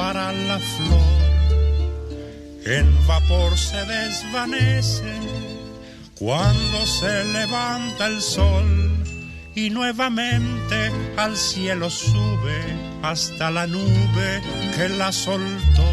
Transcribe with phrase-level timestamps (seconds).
[0.00, 1.18] para la flor.
[2.64, 5.12] En vapor se desvanece
[6.18, 8.70] cuando se levanta el sol
[9.54, 12.60] y nuevamente al cielo sube
[13.02, 14.30] hasta la nube
[14.74, 15.90] que la soltó.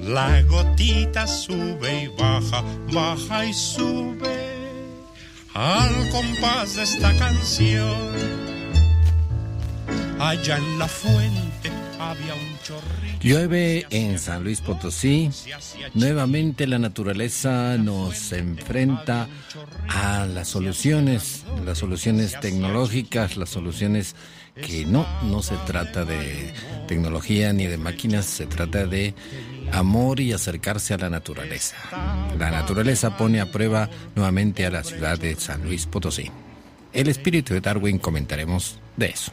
[0.00, 4.36] La gotita sube y baja, baja y sube
[5.54, 8.08] al compás de esta canción.
[10.18, 11.47] Allá en la fuente.
[13.20, 15.30] Llueve en San Luis Potosí.
[15.94, 19.28] Nuevamente la naturaleza nos enfrenta
[19.88, 24.14] a las soluciones, las soluciones tecnológicas, las soluciones
[24.54, 26.52] que no, no se trata de
[26.86, 29.14] tecnología ni de máquinas, se trata de
[29.72, 31.76] amor y acercarse a la naturaleza.
[32.38, 36.30] La naturaleza pone a prueba nuevamente a la ciudad de San Luis Potosí.
[36.92, 39.32] El espíritu de Darwin comentaremos de eso.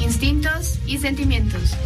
[0.00, 1.76] instintos y sentimientos.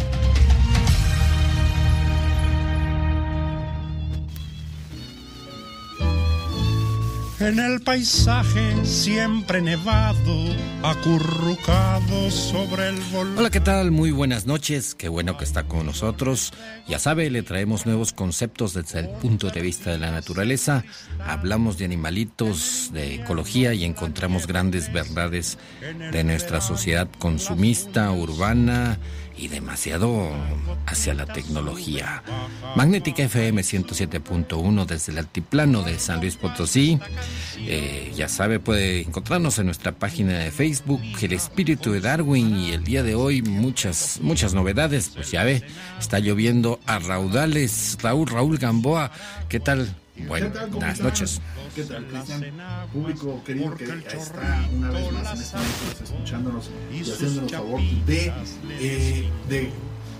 [7.43, 13.37] En el paisaje siempre nevado, acurrucado sobre el volcán.
[13.37, 13.91] Hola, ¿qué tal?
[13.91, 14.95] Muy buenas noches.
[14.95, 16.53] Qué bueno que está con nosotros.
[16.87, 20.85] Ya sabe, le traemos nuevos conceptos desde el punto de vista de la naturaleza.
[21.19, 25.57] Hablamos de animalitos, de ecología y encontramos grandes verdades
[26.13, 28.99] de nuestra sociedad consumista, urbana
[29.37, 30.29] y demasiado
[30.85, 32.23] hacia la tecnología.
[32.75, 36.99] Magnética FM 107.1 desde el altiplano de San Luis Potosí.
[37.59, 42.71] Eh, ya sabe, puede encontrarnos en nuestra página de Facebook, El Espíritu de Darwin, y
[42.71, 45.11] el día de hoy muchas, muchas novedades.
[45.13, 45.63] Pues ya ve,
[45.99, 47.97] está lloviendo a raudales.
[48.01, 49.11] Raúl, Raúl Gamboa,
[49.49, 49.95] ¿qué tal?
[50.15, 51.41] Bueno, buenas noches.
[51.75, 52.43] ¿Qué tal, Cristian?
[52.91, 58.33] Público querido que está una vez más en este momento escuchándonos y haciéndonos favor de,
[58.79, 59.71] eh, de,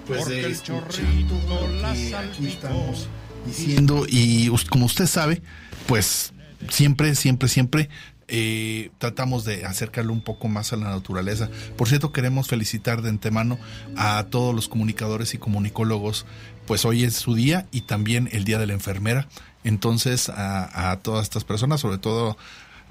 [0.08, 3.08] pues de escuchar lo que aquí estamos
[3.46, 4.06] diciendo.
[4.08, 5.44] Y como usted sabe,
[5.86, 6.34] pues
[6.70, 7.90] siempre, siempre, siempre
[8.28, 11.50] eh, tratamos de acercarlo un poco más a la naturaleza.
[11.78, 13.60] Por cierto, queremos felicitar de antemano
[13.96, 16.26] a todos los comunicadores y comunicólogos,
[16.66, 19.28] pues hoy es su día y también el Día de la Enfermera.
[19.64, 22.38] Entonces, a, todas estas personas, sobre todo,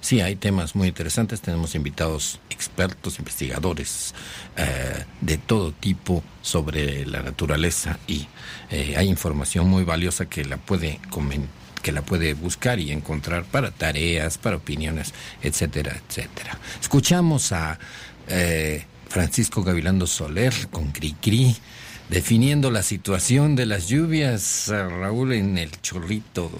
[0.00, 1.40] Sí, hay temas muy interesantes.
[1.40, 4.14] Tenemos invitados expertos, investigadores
[4.56, 8.26] eh, de todo tipo sobre la naturaleza y
[8.70, 13.44] eh, hay información muy valiosa que la puede comentar que la puede buscar y encontrar
[13.44, 16.58] para tareas, para opiniones, etcétera, etcétera.
[16.82, 17.78] Escuchamos a
[18.28, 21.56] eh, Francisco Gavilando Soler con Cri Cri
[22.10, 26.50] definiendo la situación de las lluvias, Raúl, en el chorrito.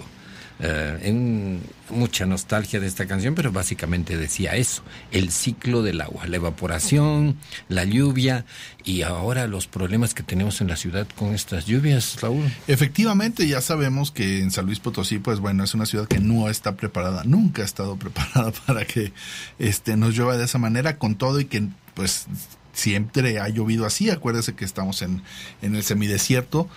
[0.61, 6.27] Eh, en mucha nostalgia de esta canción, pero básicamente decía eso, el ciclo del agua,
[6.27, 7.37] la evaporación,
[7.69, 8.43] la lluvia
[8.83, 12.51] y ahora los problemas que tenemos en la ciudad con estas lluvias, Raúl.
[12.67, 16.49] Efectivamente, ya sabemos que en San Luis Potosí, pues bueno, es una ciudad que no
[16.49, 19.13] está preparada, nunca ha estado preparada para que
[19.59, 22.27] este nos llueva de esa manera, con todo y que pues
[22.73, 24.09] siempre ha llovido así.
[24.09, 25.21] Acuérdese que estamos en,
[25.61, 26.67] en el semidesierto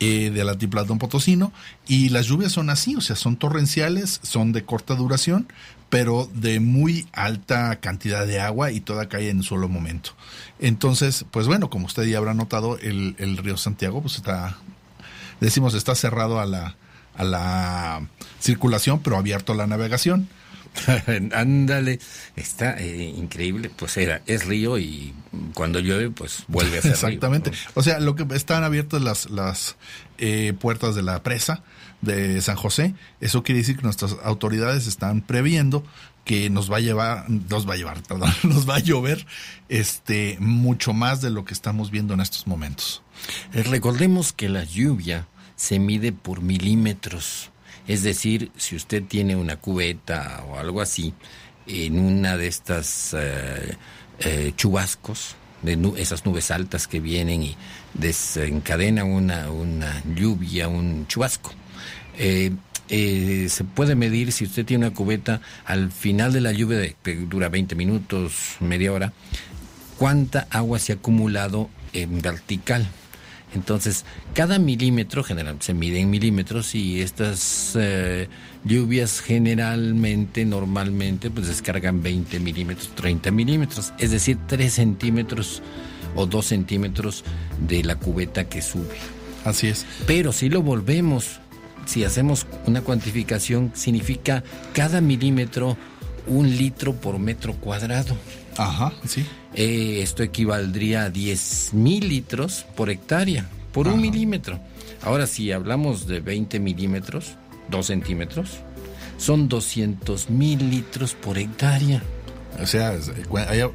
[0.00, 1.52] eh, del altiplatón potosino
[1.86, 5.48] y las lluvias son así, o sea, son torrenciales, son de corta duración,
[5.90, 10.10] pero de muy alta cantidad de agua y toda cae en un solo momento.
[10.58, 14.56] Entonces, pues bueno, como usted ya habrá notado, el, el río Santiago pues está,
[15.40, 16.76] decimos, está cerrado a la,
[17.16, 18.06] a la
[18.40, 20.28] circulación, pero abierto a la navegación.
[21.32, 21.98] Ándale,
[22.36, 25.12] está eh, increíble, pues era, es río y
[25.54, 29.76] cuando llueve pues vuelve a ser Exactamente, o sea, lo que están abiertas las, las
[30.18, 31.62] eh, puertas de la presa
[32.00, 35.84] de San José, eso quiere decir que nuestras autoridades están previendo
[36.24, 39.26] que nos va a llevar, nos va a llevar, perdón, nos va a llover
[39.68, 43.02] este mucho más de lo que estamos viendo en estos momentos.
[43.54, 45.26] Eh, recordemos que la lluvia
[45.56, 47.50] se mide por milímetros.
[47.86, 51.14] Es decir, si usted tiene una cubeta o algo así,
[51.66, 53.76] en una de estas eh,
[54.20, 57.56] eh, chubascos, de esas nubes altas que vienen y
[57.94, 61.52] desencadenan una, una lluvia, un chubasco.
[62.16, 62.52] Eh,
[62.88, 67.48] se puede medir si usted tiene una cubeta al final de la lluvia, que dura
[67.48, 69.12] 20 minutos, media hora,
[69.98, 72.86] cuánta agua se ha acumulado en vertical.
[73.54, 74.04] Entonces,
[74.34, 78.28] cada milímetro, generalmente se mide en milímetros y estas eh,
[78.64, 85.62] lluvias generalmente, normalmente, pues descargan 20 milímetros, 30 milímetros, es decir, 3 centímetros
[86.14, 87.24] o 2 centímetros
[87.66, 88.96] de la cubeta que sube.
[89.44, 89.86] Así es.
[90.06, 91.40] Pero si lo volvemos,
[91.86, 94.44] si hacemos una cuantificación, significa
[94.74, 95.76] cada milímetro
[96.26, 98.14] un litro por metro cuadrado.
[98.58, 99.24] Ajá, sí.
[99.54, 104.58] Eh, esto equivaldría a 10 mil litros por hectárea, por un milímetro.
[105.02, 107.36] Ahora, si hablamos de 20 milímetros,
[107.70, 108.58] 2 centímetros,
[109.16, 112.02] son 200 mil litros por hectárea.
[112.60, 112.98] O sea,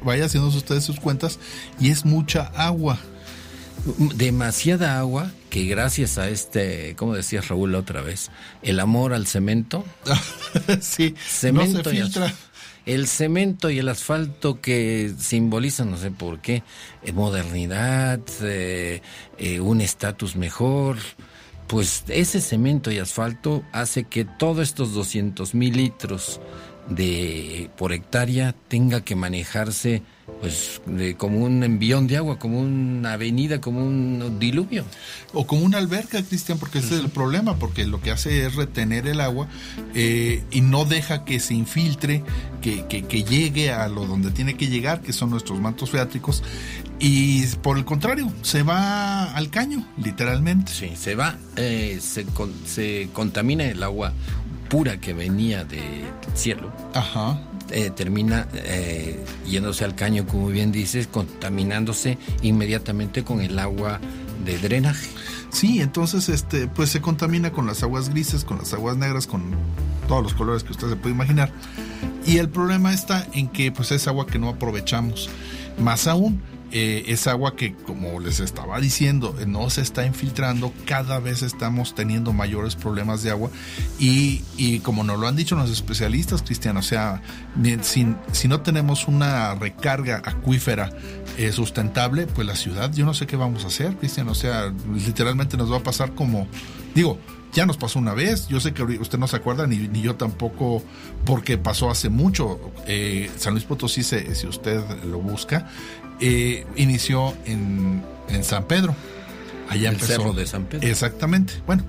[0.02, 1.38] vaya haciendo ustedes sus cuentas
[1.80, 2.98] y es mucha agua.
[4.16, 8.30] Demasiada agua que gracias a este, como decía Raúl la otra vez,
[8.62, 9.84] el amor al cemento.
[10.80, 12.34] sí, cemento no se filtra
[12.86, 16.62] el cemento y el asfalto que simbolizan, no sé por qué,
[17.02, 19.00] eh, modernidad, eh,
[19.38, 20.98] eh, un estatus mejor,
[21.66, 26.40] pues ese cemento y asfalto hace que todos estos 200 mil litros
[26.88, 30.02] de por hectárea tenga que manejarse
[30.44, 30.82] pues
[31.16, 34.84] como un envión de agua, como una avenida, como un diluvio.
[35.32, 38.54] O como una alberca, Cristian, porque ese es el problema, porque lo que hace es
[38.54, 39.48] retener el agua
[39.94, 42.22] eh, y no deja que se infiltre,
[42.60, 46.42] que, que, llegue a lo donde tiene que llegar, que son nuestros mantos freáticos,
[46.98, 50.72] y por el contrario, se va al caño, literalmente.
[50.72, 52.26] Sí, se va, eh, se,
[52.66, 54.12] se contamina el agua
[54.68, 56.04] pura que venía del
[56.34, 56.70] cielo.
[56.92, 57.40] Ajá
[57.76, 59.18] eh, termina eh,
[59.48, 63.98] yéndose al caño, como bien dices, contaminándose inmediatamente con el agua
[64.44, 65.08] de drenaje.
[65.50, 69.56] Sí, entonces este, pues se contamina con las aguas grises, con las aguas negras, con
[70.06, 71.50] todos los colores que usted se puede imaginar.
[72.24, 75.28] Y el problema está en que pues es agua que no aprovechamos.
[75.76, 76.42] Más aún,
[76.76, 81.94] eh, es agua que, como les estaba diciendo, no se está infiltrando, cada vez estamos
[81.94, 83.50] teniendo mayores problemas de agua
[84.00, 87.22] y, como nos lo han dicho los especialistas, Cristian, o sea,
[87.82, 90.90] si, si no tenemos una recarga acuífera
[91.38, 94.72] eh, sustentable, pues la ciudad, yo no sé qué vamos a hacer, Cristian, o sea,
[94.92, 96.48] literalmente nos va a pasar como,
[96.92, 97.20] digo,
[97.54, 100.16] ya nos pasó una vez, yo sé que usted no se acuerda, ni, ni yo
[100.16, 100.82] tampoco,
[101.24, 102.60] porque pasó hace mucho.
[103.38, 105.68] San Luis Potosí, si usted lo busca,
[106.20, 108.94] eh, inició en, en, San Pedro.
[109.68, 110.86] Allá el Cerro de San Pedro.
[110.86, 111.54] Exactamente.
[111.66, 111.84] Bueno,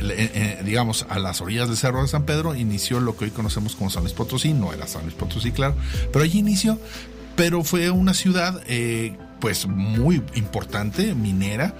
[0.00, 3.30] eh, eh, digamos, a las orillas del Cerro de San Pedro inició lo que hoy
[3.30, 4.52] conocemos como San Luis Potosí.
[4.52, 5.76] No era San Luis Potosí, claro,
[6.12, 6.78] pero allí inició.
[7.36, 8.60] Pero fue una ciudad,
[9.40, 11.74] pues, muy importante, minera,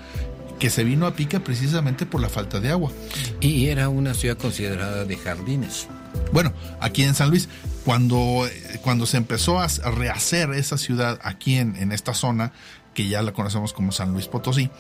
[0.61, 2.93] que se vino a pica precisamente por la falta de agua.
[3.41, 5.89] Y era una ciudad considerada de jardines.
[6.33, 7.49] Bueno, aquí en San Luis,
[7.85, 8.47] cuando,
[8.83, 12.53] cuando se empezó a rehacer esa ciudad aquí en, esta zona,
[12.95, 14.71] que ya la conocemos como San Luis Potosí,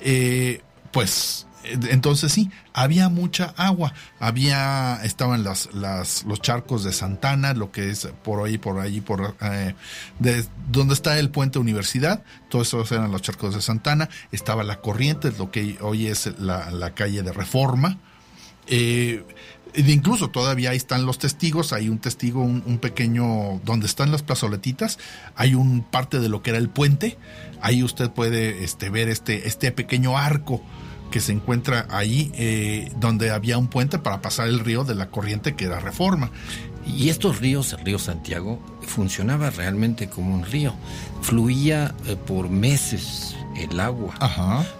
[0.00, 1.46] eh, pues
[1.90, 8.08] entonces sí, había mucha agua, había, estaban las, los charcos de Santana, lo que es
[8.22, 9.74] por ahí, por allí, por eh,
[10.18, 14.80] de donde está el puente Universidad, todos esos eran los charcos de Santana, estaba la
[14.80, 17.98] corriente, lo que hoy es la, la calle de Reforma.
[18.68, 19.24] Eh,
[19.76, 24.98] incluso todavía ahí están los testigos, hay un testigo, un, pequeño, donde están las plazoletitas,
[25.34, 27.18] hay un parte de lo que era el puente,
[27.60, 30.62] ahí usted puede este, ver este, este pequeño arco
[31.10, 35.10] que se encuentra ahí, eh, donde había un puente para pasar el río de la
[35.10, 36.30] corriente que era Reforma.
[36.86, 40.74] Y estos ríos, el río Santiago, funcionaba realmente como un río.
[41.20, 44.14] Fluía eh, por meses el agua,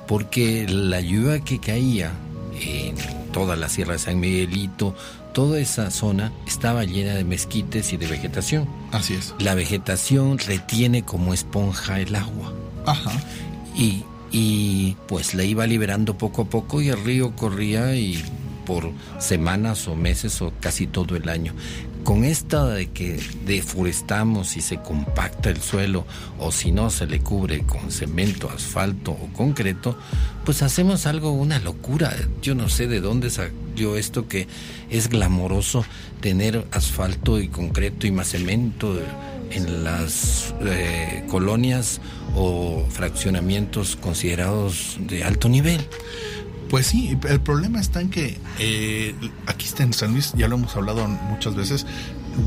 [0.06, 2.12] porque la lluvia que caía
[2.60, 2.96] en
[3.32, 4.94] toda la Sierra de San Miguelito,
[5.32, 8.68] toda esa zona estaba llena de mezquites y de vegetación.
[8.92, 9.34] Así es.
[9.38, 12.52] La vegetación retiene como esponja el agua.
[12.86, 13.12] Ajá.
[13.74, 14.04] Y,
[14.38, 18.22] y pues la iba liberando poco a poco y el río corría y
[18.66, 21.54] por semanas o meses o casi todo el año
[22.06, 26.06] con esta de que deforestamos y se compacta el suelo
[26.38, 29.98] o si no se le cubre con cemento, asfalto o concreto,
[30.44, 32.14] pues hacemos algo, una locura.
[32.42, 34.46] Yo no sé de dónde salió esto que
[34.88, 35.84] es glamoroso
[36.20, 38.94] tener asfalto y concreto y más cemento
[39.50, 42.00] en las eh, colonias
[42.34, 45.86] o fraccionamientos considerados de alto nivel.
[46.68, 49.14] Pues sí, el problema está en que eh,
[49.46, 51.86] aquí está en San Luis, ya lo hemos hablado muchas veces,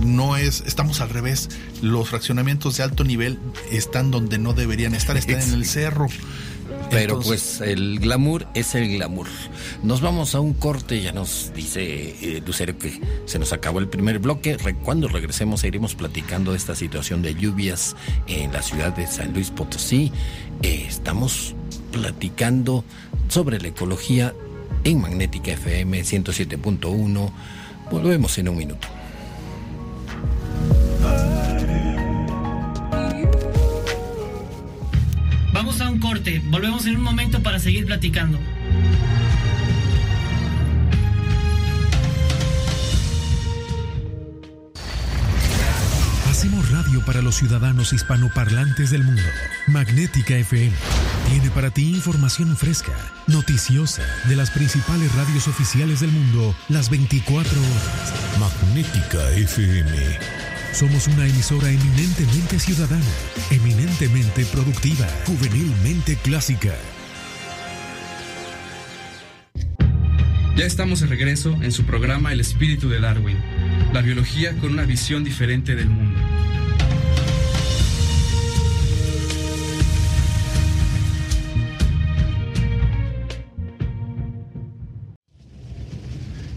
[0.06, 1.50] no es, estamos al revés.
[1.82, 3.40] Los fraccionamientos de alto nivel
[3.72, 6.08] están donde no deberían estar, están en el cerro.
[6.90, 9.28] Pero pues el glamour es el glamour.
[9.84, 13.88] Nos vamos a un corte, ya nos dice eh, Lucero que se nos acabó el
[13.88, 14.58] primer bloque.
[14.84, 17.96] cuando regresemos iremos platicando de esta situación de lluvias
[18.28, 20.12] en la ciudad de San Luis Potosí.
[20.62, 21.56] Eh, estamos
[21.92, 22.84] platicando
[23.28, 24.34] sobre la ecología
[24.84, 27.32] en Magnética FM 107.1.
[27.92, 28.99] Volvemos en un minuto.
[36.30, 38.40] Corte, volvemos en un momento para seguir platicando.
[46.30, 49.22] Hacemos radio para los ciudadanos hispanoparlantes del mundo.
[49.68, 50.72] Magnética FM
[51.30, 52.94] tiene para ti información fresca,
[53.28, 58.40] noticiosa, de las principales radios oficiales del mundo, las 24 horas.
[58.40, 60.49] Magnética FM.
[60.74, 63.04] Somos una emisora eminentemente ciudadana,
[63.52, 66.74] eminentemente productiva, juvenilmente clásica.
[70.56, 73.38] Ya estamos de regreso en su programa El espíritu de Darwin,
[73.94, 76.20] la biología con una visión diferente del mundo.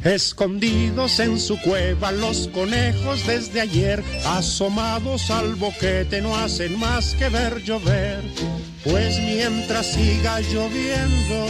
[0.04, 7.28] Escondidos en su cueva los conejos desde ayer, asomados al boquete no hacen más que
[7.28, 8.20] ver llover,
[8.82, 11.46] pues mientras siga lloviendo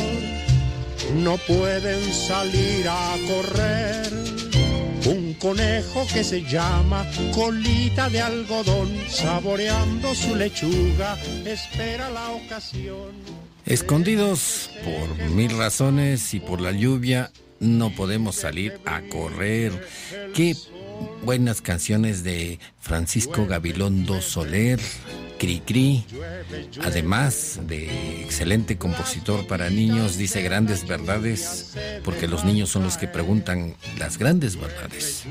[1.16, 4.12] no pueden salir a correr.
[5.06, 13.10] Un conejo que se llama colita de algodón, saboreando su lechuga, espera la ocasión.
[13.64, 17.32] Escondidos por mil razones y por la lluvia,
[17.62, 19.72] no podemos salir a correr.
[20.34, 20.54] Qué
[21.22, 24.80] buenas canciones de Francisco Gabilondo Soler,
[25.38, 26.04] Cri Cri,
[26.82, 33.08] además de excelente compositor para niños, dice grandes verdades, porque los niños son los que
[33.08, 35.24] preguntan las grandes verdades.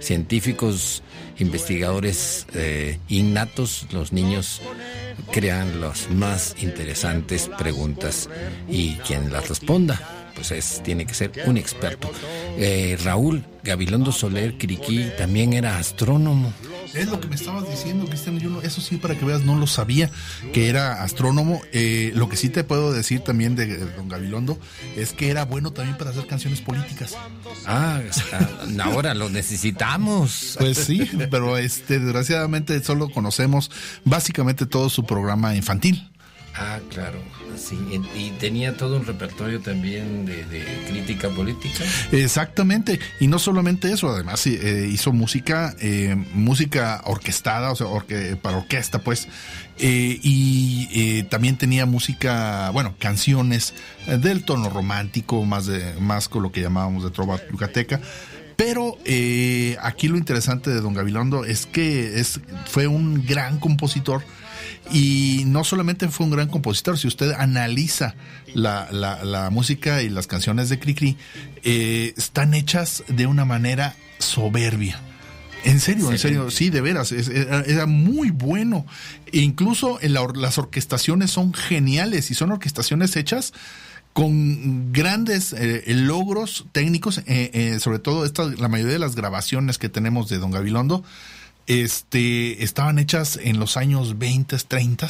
[0.00, 1.02] Científicos,
[1.38, 4.62] investigadores eh, innatos, los niños
[5.30, 8.28] crean las más interesantes preguntas
[8.68, 12.10] y quien las responda pues es, tiene que ser un experto.
[12.58, 16.52] Eh, Raúl Gabilondo Soler Criqui también era astrónomo.
[16.94, 18.38] Es lo que me estabas diciendo, Cristiano.
[18.38, 20.10] Yo eso sí, para que veas, no lo sabía
[20.52, 21.60] que era astrónomo.
[21.72, 24.58] Eh, lo que sí te puedo decir también de, don Gabilondo
[24.96, 27.16] es que era bueno también para hacer canciones políticas.
[27.66, 28.00] Ah,
[28.82, 30.56] ahora lo necesitamos.
[30.58, 33.70] Pues sí, pero este, desgraciadamente solo conocemos
[34.04, 36.08] básicamente todo su programa infantil.
[36.58, 37.18] Ah, claro,
[37.58, 37.78] sí.
[38.16, 41.84] Y tenía todo un repertorio también de, crítica política.
[42.12, 47.86] Exactamente, y no solamente eso, además eh, hizo música, eh, música orquestada, o sea,
[48.40, 49.28] para orquesta, pues,
[49.78, 53.74] eh, y también tenía música, bueno, canciones
[54.06, 58.00] del tono romántico, más de, más con lo que llamábamos de trova yucateca.
[58.56, 58.96] Pero
[59.82, 64.22] aquí lo interesante de Don Gabilondo es que es, fue un gran compositor
[64.92, 68.14] Y no solamente fue un gran compositor, si usted analiza
[68.54, 71.16] la, la, música y las canciones de Cricri,
[71.64, 75.00] eh, están hechas de una manera soberbia.
[75.64, 78.86] En serio, en serio, sí, de veras, era, muy bueno.
[79.32, 83.52] E incluso en las orquestaciones son geniales y son orquestaciones hechas
[84.16, 89.76] con grandes eh, logros técnicos, eh, eh, sobre todo esta, la mayoría de las grabaciones
[89.76, 91.04] que tenemos de Don Gabilondo,
[91.66, 95.08] este, estaban hechas en los años 20, 30,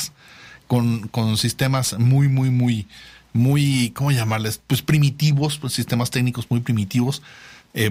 [0.66, 2.86] con, sistemas muy, muy, muy,
[3.32, 4.60] muy, ¿cómo llamarles?
[4.66, 7.22] Pues primitivos, pues sistemas técnicos muy primitivos.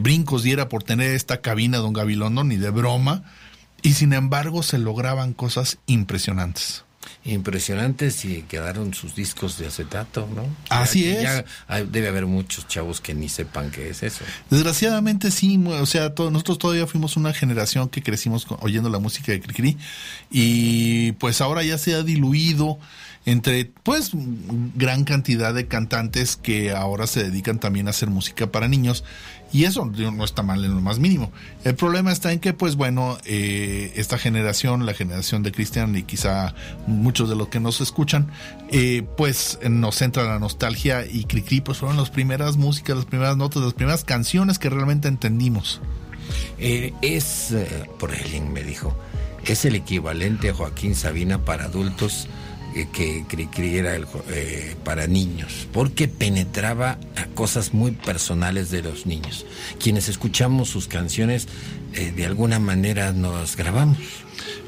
[0.01, 3.23] brincos diera por tener esta cabina Don Gabilondo, ni de broma.
[3.81, 6.84] Y sin embargo se lograban cosas impresionantes
[7.25, 10.45] impresionantes y quedaron sus discos de acetato, ¿no?
[10.69, 11.23] Así es.
[11.23, 11.45] Ya
[11.83, 14.23] debe haber muchos chavos que ni sepan qué es eso.
[14.51, 19.41] Desgraciadamente sí, o sea, nosotros todavía fuimos una generación que crecimos oyendo la música de
[19.41, 19.77] Cricri
[20.29, 22.77] y pues ahora ya se ha diluido
[23.25, 24.11] entre pues
[24.75, 29.03] gran cantidad de cantantes que ahora se dedican también a hacer música para niños
[29.51, 31.31] y eso no está mal en lo más mínimo.
[31.63, 36.03] El problema está en que, pues bueno, eh, esta generación, la generación de Cristian y
[36.03, 36.53] quizá
[36.87, 38.27] muchos de los que nos escuchan,
[38.69, 43.37] eh, pues nos entra la nostalgia y Cricri, pues fueron las primeras músicas, las primeras
[43.37, 45.79] notas, las primeras canciones que realmente entendimos.
[46.57, 47.55] Eh, es,
[47.97, 48.97] por alguien me dijo,
[49.45, 52.27] es el equivalente a Joaquín Sabina para adultos
[52.91, 59.45] que Cricri era eh, para niños, porque penetraba a cosas muy personales de los niños.
[59.79, 61.47] Quienes escuchamos sus canciones,
[61.93, 63.97] eh, de alguna manera nos grabamos.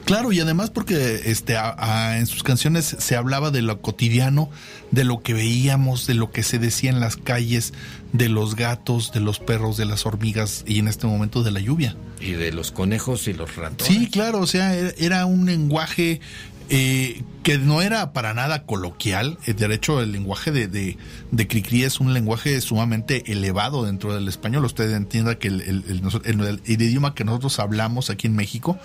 [0.06, 4.50] Claro, y además porque este, en sus canciones se hablaba de lo cotidiano,
[4.90, 7.74] de lo que veíamos, de lo que se decía en las calles,
[8.14, 11.60] de los gatos, de los perros, de las hormigas y en este momento de la
[11.60, 11.98] lluvia.
[12.22, 13.86] Y de los conejos y los ratones.
[13.86, 16.22] Sí, claro, o sea, era un lenguaje
[16.70, 19.38] eh, que no era para nada coloquial.
[19.46, 20.98] Eh, de hecho, el lenguaje de, de,
[21.32, 24.66] de Cricri es un lenguaje sumamente elevado dentro del español.
[24.66, 28.78] Usted entienda que el, el, idioma que nosotros hablamos aquí en México,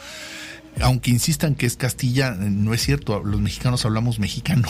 [0.81, 3.23] aunque insistan que es Castilla, no es cierto.
[3.25, 4.69] Los mexicanos hablamos mexicano.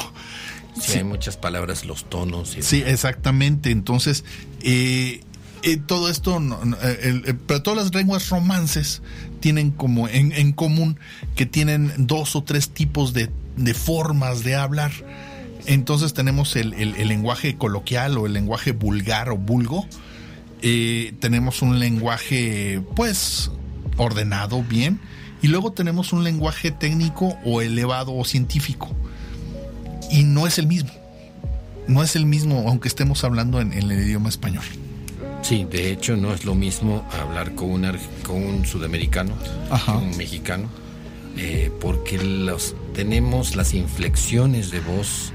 [0.80, 2.56] Sí, hay muchas palabras, los tonos.
[2.60, 3.70] sí, exactamente.
[3.70, 4.24] Entonces,
[4.62, 5.20] eh,
[5.62, 6.40] eh, todo esto,
[6.82, 9.00] eh, pero todas las lenguas romances
[9.38, 10.98] tienen como en, común
[11.36, 13.30] que tienen dos o tres tipos de,
[13.74, 14.90] formas de hablar.
[15.66, 16.70] Entonces tenemos el,
[17.06, 19.86] lenguaje coloquial o el lenguaje vulgar o vulgo.
[20.62, 23.50] Eh, tenemos un lenguaje, pues,
[23.96, 25.00] ordenado, bien.
[25.42, 28.88] Y luego tenemos un lenguaje técnico o elevado o científico.
[30.10, 30.90] Y no es el mismo.
[31.86, 34.64] No es el mismo, aunque estemos hablando en el idioma español.
[35.42, 39.34] Sí, de hecho no es lo mismo hablar con un, con un sudamericano
[39.68, 40.68] que un mexicano,
[41.36, 45.32] eh, porque los, tenemos las inflexiones de voz,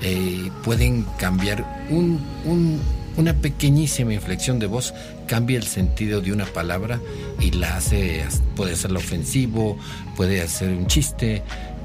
[0.00, 2.20] eh, pueden cambiar un,
[3.16, 4.94] una pequeñísima inflexión de voz,
[5.26, 7.00] cambia el sentido de una palabra
[7.40, 9.76] y la hace, puede hacerlo ofensivo,
[10.16, 11.42] puede hacer un chiste,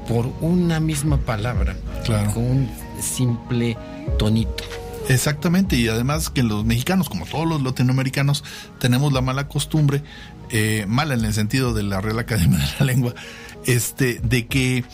[0.08, 3.76] por una misma palabra, con un simple
[4.16, 4.62] tonito.
[5.08, 8.42] Exactamente, y además que los mexicanos, como todos los latinoamericanos,
[8.78, 10.02] tenemos la mala costumbre,
[10.50, 13.14] eh, mala en el sentido de la Real Academia de la Lengua,
[13.66, 14.84] este, de que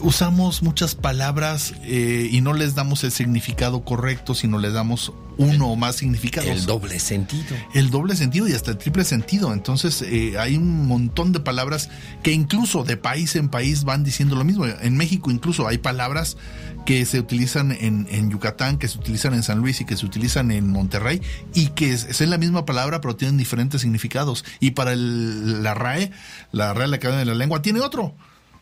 [0.00, 5.12] usamos muchas palabras eh, y no les damos el significado correcto, sino les damos
[5.42, 6.48] uno o más significados.
[6.48, 7.56] El doble sentido.
[7.74, 9.52] El doble sentido y hasta el triple sentido.
[9.52, 11.88] Entonces eh, hay un montón de palabras
[12.22, 14.66] que incluso de país en país van diciendo lo mismo.
[14.66, 16.36] En México incluso hay palabras
[16.86, 20.04] que se utilizan en, en Yucatán, que se utilizan en San Luis y que se
[20.04, 21.20] utilizan en Monterrey
[21.54, 24.44] y que es, es la misma palabra pero tienen diferentes significados.
[24.60, 26.10] Y para la RAE,
[26.52, 28.14] la Real Academia de la Lengua, tiene otro.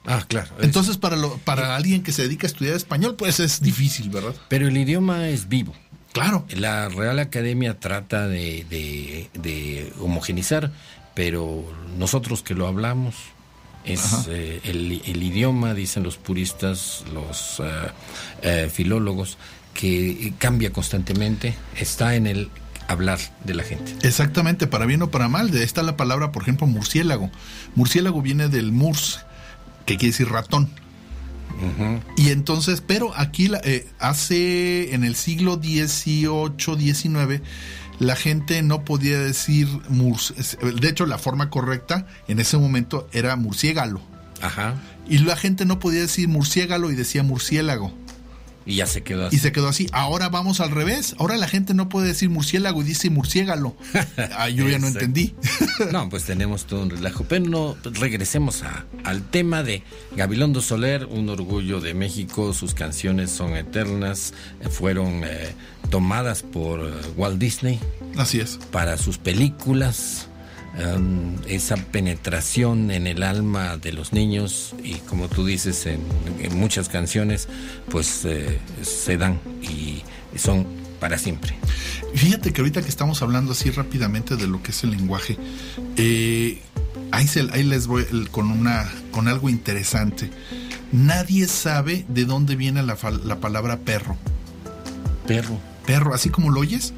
[0.07, 0.49] Ah, claro.
[0.61, 4.35] Entonces, para, lo, para alguien que se dedica a estudiar español, pues es difícil, ¿verdad?
[4.49, 5.75] Pero el idioma es vivo.
[6.13, 6.45] Claro.
[6.57, 10.73] La Real Academia trata de, de, homogenizar,
[11.15, 11.65] pero
[11.99, 13.15] nosotros que lo hablamos,
[13.85, 17.63] es eh, el, idioma, dicen los puristas, los
[18.43, 19.39] eh, filólogos,
[19.75, 22.51] que cambia constantemente, está en el
[22.91, 23.95] hablar de la gente.
[24.07, 25.51] Exactamente, para bien o para mal.
[25.51, 27.31] De está la palabra, por ejemplo, murciélago.
[27.77, 29.21] Murciélago viene del murs,
[29.87, 30.71] que quiere decir ratón.
[32.17, 37.43] Y entonces, pero aquí eh, hace en el siglo XVIII, XIX,
[37.99, 39.69] la gente no podía decir.
[39.69, 44.01] De hecho, la forma correcta en ese momento era murciégalo.
[44.43, 44.75] Ajá.
[45.07, 47.93] Y la gente no podía decir murciégalo y decía murciélago.
[48.71, 49.37] Y ya se quedó así.
[49.37, 49.89] Y se quedó así.
[49.91, 51.17] Ahora vamos al revés.
[51.19, 53.77] Ahora la gente no puede decir murciélago y dice murciégalo.
[54.37, 55.35] Ah, yo ya no entendí.
[55.93, 57.25] no, pues tenemos todo un relajo.
[57.29, 59.83] Pero no, regresemos a, al tema de
[60.17, 62.55] Gabilondo Soler, un orgullo de México.
[62.55, 64.33] Sus canciones son eternas.
[64.71, 65.55] Fueron eh,
[65.91, 67.81] tomadas por eh, Walt Disney.
[68.17, 68.59] Así es.
[68.71, 70.30] Para sus películas.
[70.79, 76.01] Um, esa penetración en el alma de los niños y como tú dices en,
[76.57, 77.49] muchas canciones
[77.91, 80.03] pues eh, se dan y
[80.39, 80.65] son
[81.01, 81.57] para siempre.
[82.15, 85.37] Fíjate que ahorita que estamos hablando así rápidamente de lo que es el lenguaje,
[85.97, 86.61] eh,
[87.11, 90.31] ahí, ahí les voy con, una, con algo interesante.
[90.93, 94.17] Nadie sabe de dónde viene la, la palabra perro.
[95.27, 95.59] Perro.
[95.87, 96.93] Perro, así como lo oyes.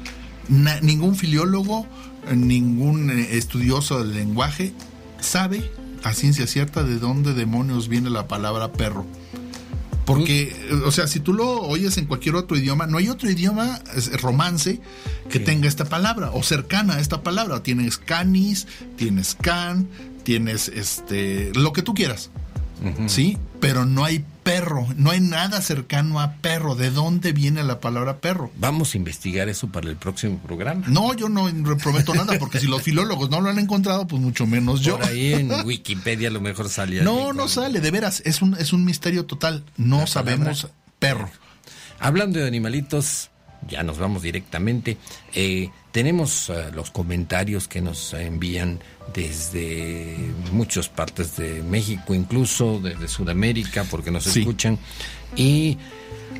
[0.49, 1.87] Ningún filiólogo,
[2.33, 4.73] ningún eh, estudioso del lenguaje
[5.19, 5.71] sabe
[6.03, 9.05] a ciencia cierta de dónde demonios viene la palabra perro.
[10.05, 10.53] Porque,
[10.85, 13.79] o sea, si tú lo oyes en cualquier otro idioma, no hay otro idioma
[14.21, 14.81] romance
[15.29, 17.63] que tenga esta palabra o cercana a esta palabra.
[17.63, 19.87] Tienes canis, tienes can,
[20.23, 22.31] tienes este, lo que tú quieras.
[23.07, 23.37] ¿Sí?
[23.61, 26.75] Pero no hay perro, no hay nada cercano a perro.
[26.75, 28.51] ¿De dónde viene la palabra perro?
[28.57, 30.85] Vamos a investigar eso para el próximo programa.
[30.87, 34.45] No, yo no prometo nada, porque si los filólogos no lo han encontrado, pues mucho
[34.45, 34.97] menos yo.
[34.97, 37.03] Por ahí en Wikipedia a lo mejor salía.
[37.03, 39.63] No, no sale, de veras, es un, es un misterio total.
[39.77, 40.67] No sabemos
[40.99, 41.29] perro.
[41.99, 43.29] Hablando de animalitos,
[43.67, 44.97] ya nos vamos directamente.
[45.33, 48.79] Eh, tenemos eh, los comentarios que nos envían
[49.13, 50.17] desde
[50.51, 54.79] muchas partes de México, incluso desde Sudamérica, porque nos escuchan.
[55.35, 55.77] Y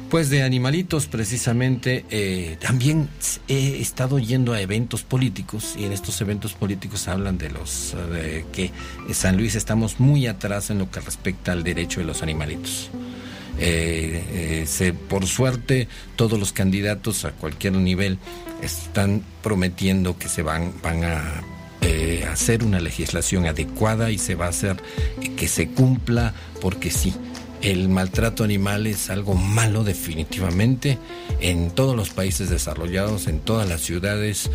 [0.09, 3.09] pues de animalitos precisamente, eh, también
[3.47, 8.45] he estado yendo a eventos políticos y en estos eventos políticos hablan de los de
[8.51, 8.71] que
[9.13, 12.89] San Luis estamos muy atrás en lo que respecta al derecho de los animalitos.
[13.59, 18.17] Eh, se, por suerte, todos los candidatos a cualquier nivel
[18.61, 21.43] están prometiendo que se van, van a
[21.81, 24.77] eh, hacer una legislación adecuada y se va a hacer
[25.35, 27.13] que se cumpla porque sí.
[27.61, 30.97] El maltrato animal es algo malo definitivamente
[31.39, 34.49] en todos los países desarrollados, en todas las ciudades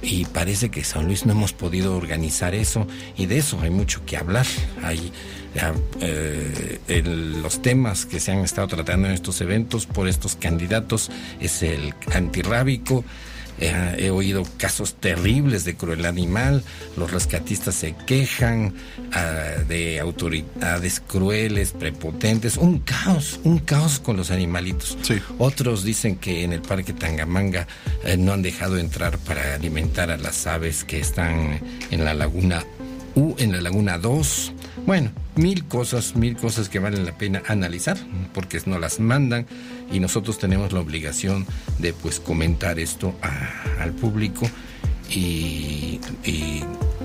[0.00, 2.86] y parece que San Luis no hemos podido organizar eso
[3.16, 4.46] y de eso hay mucho que hablar.
[6.00, 7.02] Eh,
[7.42, 11.10] los temas que se han estado tratando en estos eventos por estos candidatos
[11.40, 13.04] es el antirrábico.
[13.58, 16.64] Eh, he oído casos terribles de crueldad animal,
[16.96, 18.74] los rescatistas se quejan
[19.12, 24.96] ah, de autoridades crueles, prepotentes, un caos, un caos con los animalitos.
[25.38, 27.68] Otros dicen que en el parque Tangamanga
[28.04, 31.60] eh, no han dejado entrar para alimentar a las aves que están
[31.90, 32.64] en la laguna
[33.14, 34.52] U, en la laguna 2.
[34.86, 37.96] Bueno, mil cosas, mil cosas que valen la pena analizar,
[38.34, 39.46] porque no las mandan
[39.92, 41.46] y nosotros tenemos la obligación
[41.78, 43.14] de pues comentar esto
[43.78, 44.48] al público
[45.08, 46.00] y,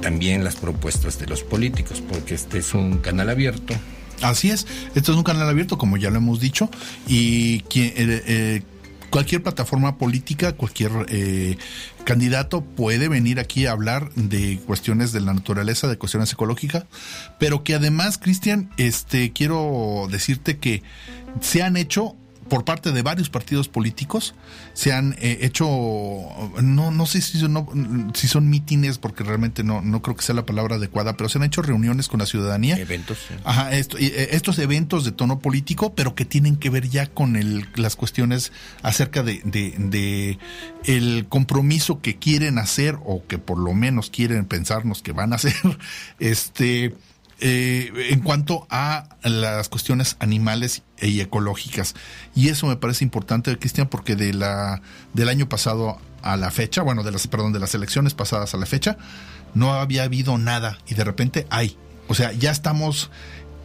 [0.02, 3.74] también las propuestas de los políticos, porque este es un canal abierto.
[4.22, 6.70] Así es, esto es un canal abierto, como ya lo hemos dicho,
[7.08, 8.62] y quien, eh, eh,
[9.10, 11.58] cualquier plataforma política, cualquier eh,
[12.04, 16.86] candidato puede venir aquí a hablar de cuestiones de la naturaleza, de cuestiones ecológicas,
[17.40, 20.84] pero que además, Cristian, este, quiero decirte que
[21.42, 22.16] se han hecho
[22.48, 24.36] por parte de varios partidos políticos
[24.74, 25.68] se han eh, hecho
[26.62, 30.36] no no sé si son, si son mítines porque realmente no no creo que sea
[30.36, 32.78] la palabra adecuada pero se han hecho reuniones con la ciudadanía.
[32.78, 37.08] Eventos ajá esto, eh, estos eventos de tono político pero que tienen que ver ya
[37.08, 40.40] con el, las cuestiones acerca de, de, de
[40.86, 45.38] el compromiso que quieren hacer o que por lo menos quieren pensarnos que van a
[45.38, 45.54] hacer
[46.20, 46.96] este
[47.40, 51.94] eh, en cuanto a las cuestiones animales y ecológicas.
[52.36, 54.82] Y eso me parece importante, Cristian, porque de la,
[55.14, 58.58] del año pasado a la fecha, bueno, de las, perdón, de las elecciones pasadas a
[58.58, 58.98] la fecha,
[59.54, 61.78] no había habido nada y de repente hay.
[62.08, 63.12] O sea, ya estamos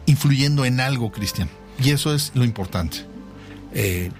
[0.05, 1.49] influyendo en algo, Cristian.
[1.81, 3.05] Y eso es lo importante.
[3.73, 4.11] Eh,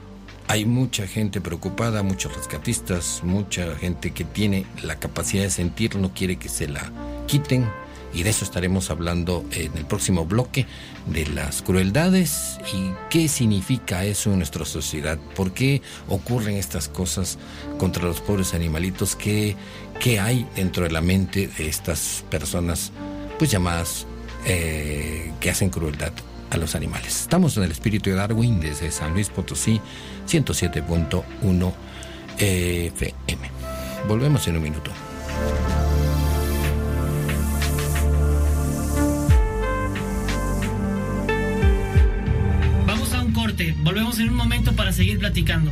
[0.48, 6.14] hay mucha gente preocupada, muchos rescatistas, mucha gente que tiene la capacidad de sentir, no
[6.14, 6.92] quiere que se la
[7.28, 7.68] quiten,
[8.14, 10.66] y de eso estaremos hablando en el próximo bloque,
[11.08, 17.38] de las crueldades y qué significa eso en nuestra sociedad, por qué ocurren estas cosas
[17.78, 19.56] contra los pobres animalitos, qué,
[20.00, 22.92] qué hay dentro de la mente de estas personas,
[23.38, 24.06] pues llamadas,
[24.46, 26.14] eh, que hacen crueldad
[26.50, 27.22] a los animales.
[27.22, 29.82] Estamos en el espíritu de Darwin desde San Luis Potosí,
[30.28, 31.74] 107.1
[32.38, 33.50] FM.
[34.08, 34.92] Volvemos en un minuto.
[43.84, 45.72] Volvemos en un momento para seguir platicando.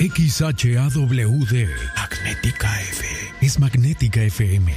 [0.00, 3.06] XHAWD Magnética F
[3.40, 4.74] es Magnética FM,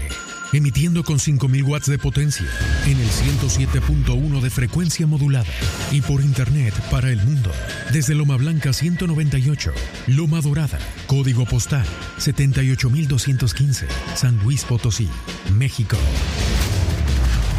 [0.56, 2.46] emitiendo con 5000 watts de potencia
[2.86, 5.52] en el 107.1 de frecuencia modulada
[5.92, 7.52] y por internet para el mundo.
[7.92, 9.74] Desde Loma Blanca 198,
[10.08, 11.86] Loma Dorada, código postal
[12.18, 15.10] 78215, San Luis Potosí,
[15.58, 15.98] México.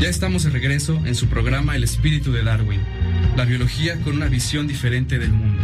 [0.00, 2.80] Ya estamos de regreso en su programa El espíritu de Darwin,
[3.36, 5.62] la biología con una visión diferente del mundo.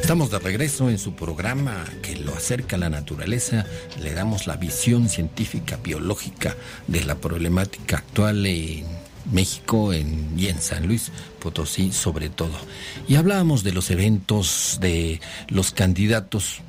[0.00, 1.84] Estamos de regreso en su programa
[2.24, 3.66] lo acerca a la naturaleza.
[4.02, 6.56] Le damos la visión científica, biológica
[6.86, 8.86] de la problemática actual en
[9.32, 11.10] México en, y en San Luis
[11.40, 12.54] Potosí sobre todo.
[13.08, 16.60] Y hablábamos de los eventos de los candidatos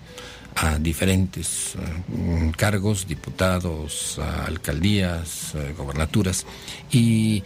[0.55, 6.45] a diferentes eh, cargos, diputados, alcaldías, gobernaturas.
[6.91, 7.43] Y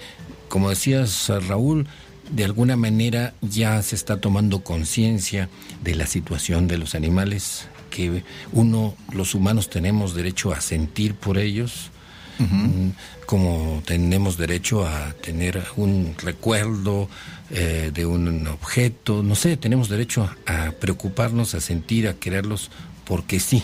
[0.48, 1.88] como decías, Raúl,
[2.32, 5.50] de alguna manera ya se está tomando conciencia
[5.84, 11.38] de la situación de los animales, que uno, los humanos tenemos derecho a sentir por
[11.38, 11.92] ellos,
[12.38, 12.90] mm,
[13.26, 17.10] como tenemos derecho a tener un recuerdo
[17.52, 22.70] eh, de un objeto, no sé, tenemos derecho a preocuparnos, a sentir, a quererlos,
[23.06, 23.64] porque sí.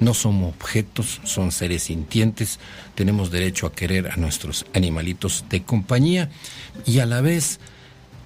[0.00, 2.60] No somos objetos, son seres sintientes,
[2.94, 6.30] tenemos derecho a querer a nuestros animalitos de compañía
[6.86, 7.58] y a la vez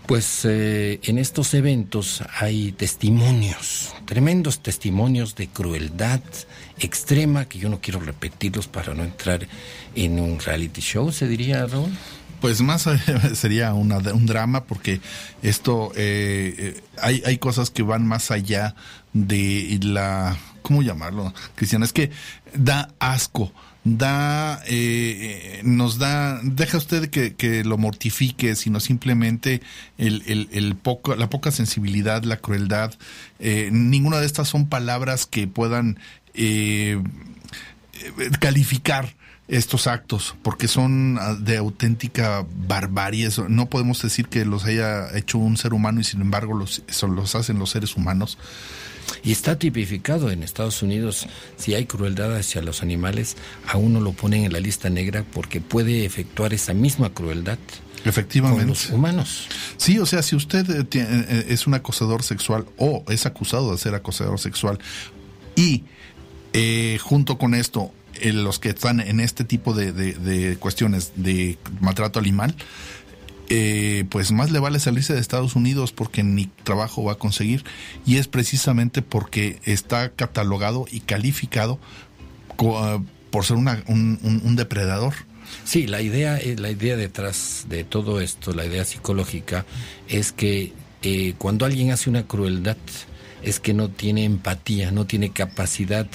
[0.06, 6.20] pues eh, en estos eventos hay testimonios, tremendos testimonios de crueldad
[6.78, 9.46] extrema, que yo no quiero repetirlos para no entrar
[9.94, 11.90] en un reality show, se diría, Raúl.
[12.40, 12.88] Pues más
[13.34, 15.00] sería una, un drama porque
[15.42, 18.74] esto, eh, eh, hay, hay cosas que van más allá
[19.12, 21.84] de la, ¿cómo llamarlo, Cristian?
[21.84, 22.10] Es que
[22.54, 23.52] da asco
[23.84, 29.60] da, eh, nos da, deja usted que, que, lo mortifique, sino simplemente
[29.98, 32.94] el, el poco, la poca sensibilidad, la crueldad.
[33.38, 35.98] Eh, ninguna de estas son palabras que puedan
[36.34, 37.02] eh,
[38.40, 39.14] calificar
[39.48, 43.28] estos actos, porque son ah, de auténtica barbarie.
[43.48, 47.34] No podemos decir que los haya hecho un ser humano y sin embargo los, los
[47.34, 48.38] hacen los seres humanos.
[49.22, 54.12] Y está tipificado en Estados Unidos, si hay crueldad hacia los animales, a uno lo
[54.12, 57.58] ponen en la lista negra porque puede efectuar esa misma crueldad.
[58.04, 58.60] Efectivamente.
[58.60, 59.48] Con los humanos.
[59.76, 63.78] Sí, o sea, si usted eh, eh, es un acosador sexual o es acusado de
[63.78, 64.78] ser acosador sexual
[65.54, 65.84] y
[66.52, 72.18] eh, junto con esto, los que están en este tipo de, de cuestiones de maltrato
[72.18, 72.54] animal,
[73.54, 77.64] eh, pues más le vale salirse de Estados Unidos porque ni trabajo va a conseguir
[78.06, 81.78] y es precisamente porque está catalogado y calificado
[82.60, 85.12] ah, por ser un, depredador.
[85.64, 89.66] Sí, la idea, eh, la idea detrás de todo esto, la idea psicológica,
[90.08, 92.78] es que eh, cuando alguien hace una crueldad,
[93.42, 96.06] es que no tiene empatía, no tiene capacidad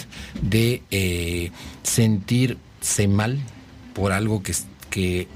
[0.41, 1.51] de
[1.83, 3.37] sentirse mal
[3.93, 4.55] por algo que,
[4.89, 5.27] que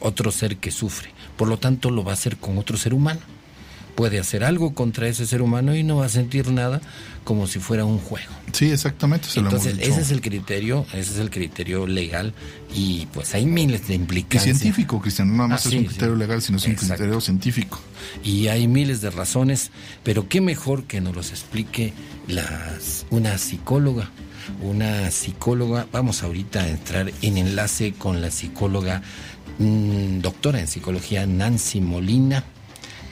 [0.00, 1.16] otro ser que sufre.
[1.38, 3.20] Por lo tanto, lo va a hacer con otro ser humano.
[3.94, 6.80] Puede hacer algo contra ese ser humano y no va a sentir nada
[7.24, 8.30] como si fuera un juego.
[8.52, 9.28] Sí, exactamente.
[9.36, 12.32] Entonces, ese es el criterio, ese es el criterio legal
[12.74, 14.56] y pues hay miles de implicancias.
[14.56, 17.20] Y científico, Cristian, no nada más ah, es un criterio legal, sino es un criterio
[17.20, 17.80] científico.
[18.22, 19.70] Y hay miles de razones,
[20.04, 21.92] pero qué mejor que nos los explique
[22.28, 24.10] las, una psicóloga
[24.62, 25.86] una psicóloga.
[25.92, 29.02] Vamos ahorita a entrar en enlace con la psicóloga
[29.58, 32.44] Doctora en psicología Nancy Molina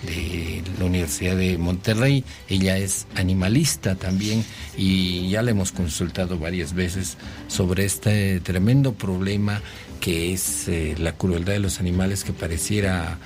[0.03, 2.25] de la Universidad de Monterrey.
[2.49, 4.45] Ella es animalista también
[4.77, 7.17] y ya le hemos consultado varias veces
[7.49, 9.61] sobre este tremendo problema
[10.01, 13.19] que es eh, la crueldad de los animales que pareciera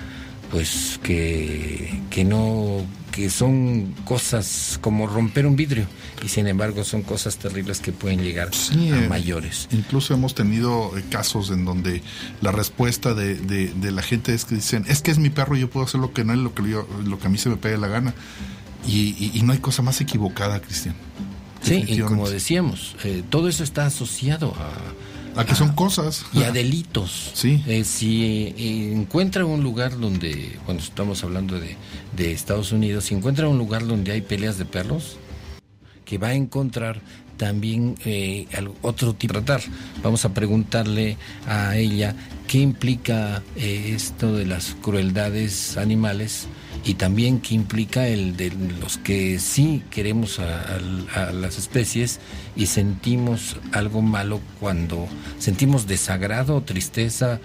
[0.51, 5.87] pues que, que no que son cosas como romper un vidrio
[6.25, 9.69] y sin embargo son cosas terribles que pueden llegar a eh, mayores.
[9.73, 12.03] Incluso hemos tenido eh, casos en donde
[12.41, 15.61] la respuesta de, de, la gente es que dicen, es que es mi perro y
[15.61, 17.57] yo puedo hacer lo que no es lo que, lo que a mí se me
[17.57, 18.15] pegue la gana.
[18.87, 20.95] Y, y, no hay cosa más equivocada, Cristian.
[21.61, 24.71] Sí, y como decíamos, eh, todo eso está asociado a,
[25.37, 26.25] a que son cosas.
[26.33, 27.31] Y a delitos.
[27.35, 27.63] Sí.
[27.85, 28.55] si
[28.93, 31.77] encuentra un lugar donde, cuando estamos hablando de,
[32.17, 35.17] de, Estados Unidos, si encuentra un lugar donde hay peleas de perros,
[36.05, 37.01] que va a encontrar
[37.41, 38.47] también eh,
[38.83, 39.63] otro tipo de tratar.
[40.03, 41.17] Vamos a preguntarle
[41.47, 42.15] a ella
[42.47, 46.49] qué implica eh, esto de las crueldades animales
[46.85, 52.21] y también qué implica el de los que sí queremos a, las especies
[52.57, 55.07] y sentimos algo malo cuando
[55.39, 57.41] sentimos desagrado, tristeza,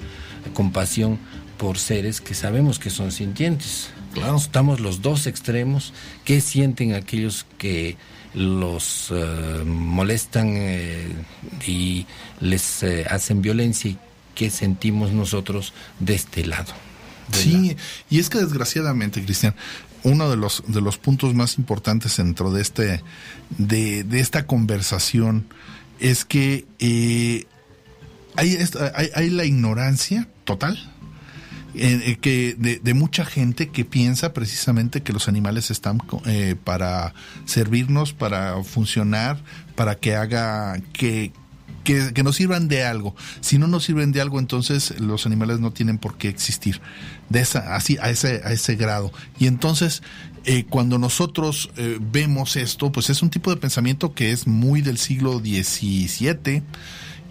[0.54, 1.19] compasión
[1.58, 3.89] por seres que sabemos que son sintientes.
[4.13, 4.38] Claro.
[4.38, 5.93] Estamos los dos extremos.
[6.24, 7.98] ¿Qué sienten aquellos que
[8.36, 11.08] los eh, molestan eh,
[11.65, 12.06] y
[12.41, 13.98] les eh, hacen violencia y
[14.36, 16.74] qué sentimos nosotros de este lado.
[17.32, 17.76] Sí,
[18.10, 19.56] y es que desgraciadamente, Cristian,
[20.04, 23.02] uno de los de los puntos más importantes dentro de este
[23.58, 25.48] de, de esta conversación
[26.00, 26.66] es que
[28.36, 28.58] hay,
[28.96, 30.78] hay, hay la ignorancia total
[31.78, 38.14] eh, que de, mucha gente que piensa precisamente que los animales están eh, para servirnos,
[38.14, 39.44] para funcionar,
[39.76, 41.34] para que haga que,
[41.86, 43.15] que, nos sirvan de algo.
[43.39, 46.82] Si no nos sirven de algo, entonces los animales no tienen por qué existir.
[47.30, 49.13] De esa, así, a ese, a ese grado.
[49.39, 50.04] Y entonces,
[50.43, 51.69] eh, cuando nosotros
[52.12, 56.63] vemos esto, pues es un tipo de pensamiento que es muy del siglo XVII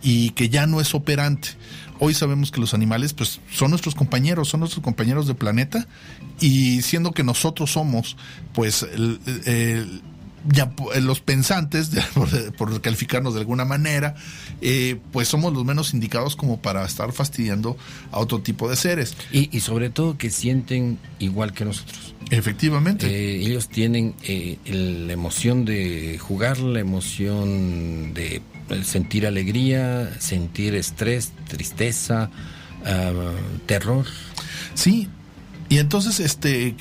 [0.03, 1.51] y que ya no es operante.
[1.99, 5.87] Hoy sabemos que los animales pues son nuestros compañeros, son nuestros compañeros de planeta
[6.41, 8.17] y siendo que nosotros somos
[8.53, 8.87] pues
[10.47, 11.91] ya los pensantes,
[12.59, 14.15] por, calificarnos de alguna manera,
[14.61, 17.77] eh, pues somos los menos indicados como para estar fastidiando
[18.11, 19.17] a otro tipo de seres.
[19.33, 22.15] Y, sobre todo que sienten igual que nosotros.
[22.31, 23.07] Efectivamente.
[23.07, 28.43] Eh, ellos tienen eh, la emoción de jugar, la emoción de
[28.83, 32.31] sentir alegría, sentir estrés, tristeza,
[32.85, 33.13] ah,
[33.67, 34.07] terror.
[34.75, 35.09] Sí,
[35.75, 36.77] y entonces este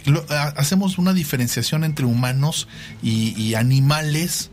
[0.56, 2.67] hacemos una diferenciación entre humanos
[3.01, 4.51] y, animales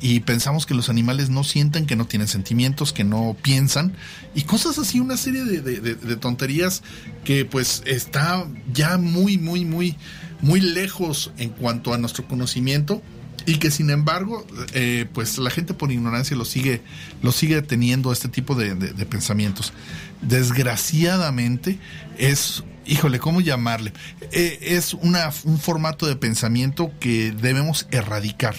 [0.00, 3.92] y pensamos que los animales no sienten, que no tienen sentimientos, que no piensan
[4.34, 6.82] y cosas así, una serie de, de tonterías
[7.22, 9.98] que pues está ya muy, muy, muy,
[10.40, 13.02] muy lejos en cuanto a nuestro conocimiento
[13.46, 16.82] y que sin embargo eh, pues la gente por ignorancia lo sigue
[17.22, 18.74] lo sigue teniendo este tipo de,
[19.06, 19.72] pensamientos.
[20.20, 21.78] Desgraciadamente
[22.18, 23.92] es híjole cómo llamarle
[24.32, 28.54] eh, es una, un formato de pensamiento que debemos erradicar.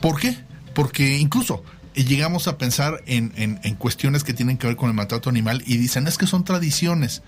[0.00, 0.36] ¿por qué?
[0.74, 4.94] porque incluso llegamos a pensar en, en, en cuestiones que tienen que ver con el
[4.94, 7.22] maltrato animal y dicen es que son tradiciones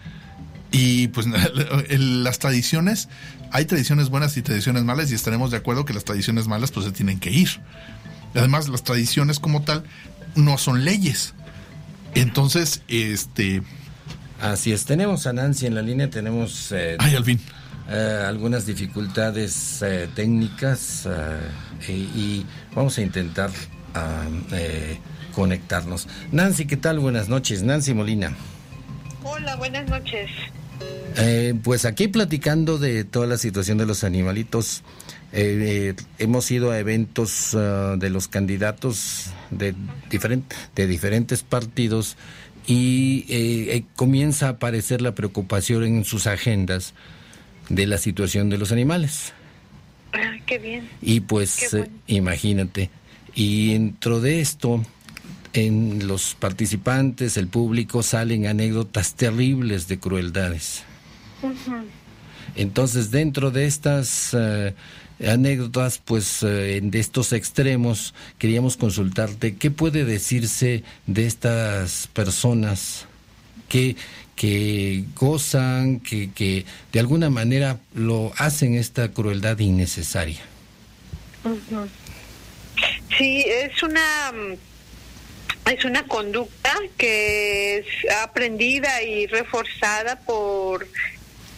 [0.71, 1.27] y pues
[1.99, 3.09] las tradiciones,
[3.51, 6.87] hay tradiciones buenas y tradiciones malas y estaremos de acuerdo que las tradiciones malas pues
[6.87, 7.49] se tienen que ir.
[8.35, 9.85] Además, las tradiciones como tal
[10.35, 11.35] no son leyes.
[12.15, 13.63] Entonces, este...
[14.41, 16.71] Así es, tenemos a Nancy en la línea, tenemos...
[16.73, 17.41] Eh, Ay, al fin.
[17.91, 21.09] Eh, algunas dificultades eh, técnicas
[21.89, 23.51] y vamos a intentar
[23.95, 24.27] ah,
[25.35, 26.07] conectarnos.
[26.31, 26.99] Nancy, ¿qué tal?
[26.99, 27.63] Buenas noches.
[27.63, 28.33] Nancy Molina.
[29.23, 30.31] Hola, buenas noches.
[31.17, 34.83] Eh, pues aquí platicando de toda la situación de los animalitos,
[35.33, 39.75] eh, eh, hemos ido a eventos ah, de los candidatos de,
[40.75, 42.17] de diferentes partidos
[42.67, 46.93] y comienza a aparecer la preocupación en sus agendas
[47.71, 49.33] de la situación de los animales.
[50.13, 50.87] Ah, qué bien.
[51.01, 51.75] Y pues
[52.07, 52.91] imagínate,
[53.35, 54.85] y dentro de esto
[55.67, 60.85] en los participantes, el público, salen anécdotas terribles de crueldades.
[62.55, 64.75] Entonces, dentro de estas eh,
[65.27, 73.07] anécdotas, pues eh, de estos extremos, queríamos consultarte qué puede decirse de estas personas
[73.69, 73.97] que,
[74.35, 80.41] que gozan, que, que de alguna manera lo hacen esta crueldad innecesaria.
[83.17, 84.33] Sí, es una
[85.69, 87.87] es una conducta que es
[88.23, 90.87] aprendida y reforzada por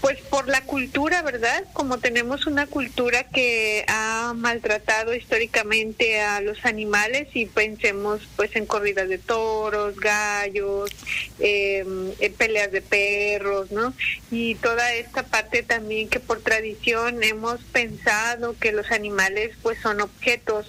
[0.01, 1.65] pues por la cultura, ¿verdad?
[1.75, 8.65] Como tenemos una cultura que ha maltratado históricamente a los animales y pensemos pues en
[8.67, 10.91] corridas de toros, gallos,
[11.39, 13.93] em, en peleas de perros, ¿no?
[14.31, 20.01] Y toda esta parte también que por tradición hemos pensado que los animales pues son
[20.01, 20.67] objetos,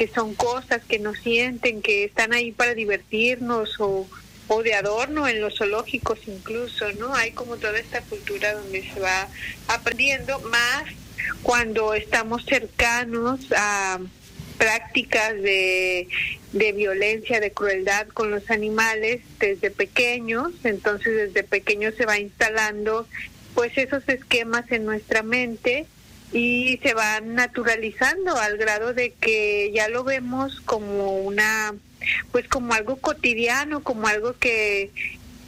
[0.00, 4.08] que son cosas que nos sienten, que están ahí para divertirnos o
[4.48, 7.14] o de adorno en los zoológicos incluso, ¿no?
[7.14, 9.28] Hay como toda esta cultura donde se va
[9.68, 10.84] aprendiendo más
[11.42, 14.00] cuando estamos cercanos a
[14.58, 16.08] prácticas de,
[16.52, 23.06] de violencia, de crueldad con los animales desde pequeños, entonces desde pequeños se va instalando
[23.54, 25.86] pues esos esquemas en nuestra mente
[26.32, 31.74] y se van naturalizando al grado de que ya lo vemos como una
[32.32, 34.90] pues como algo cotidiano, como algo que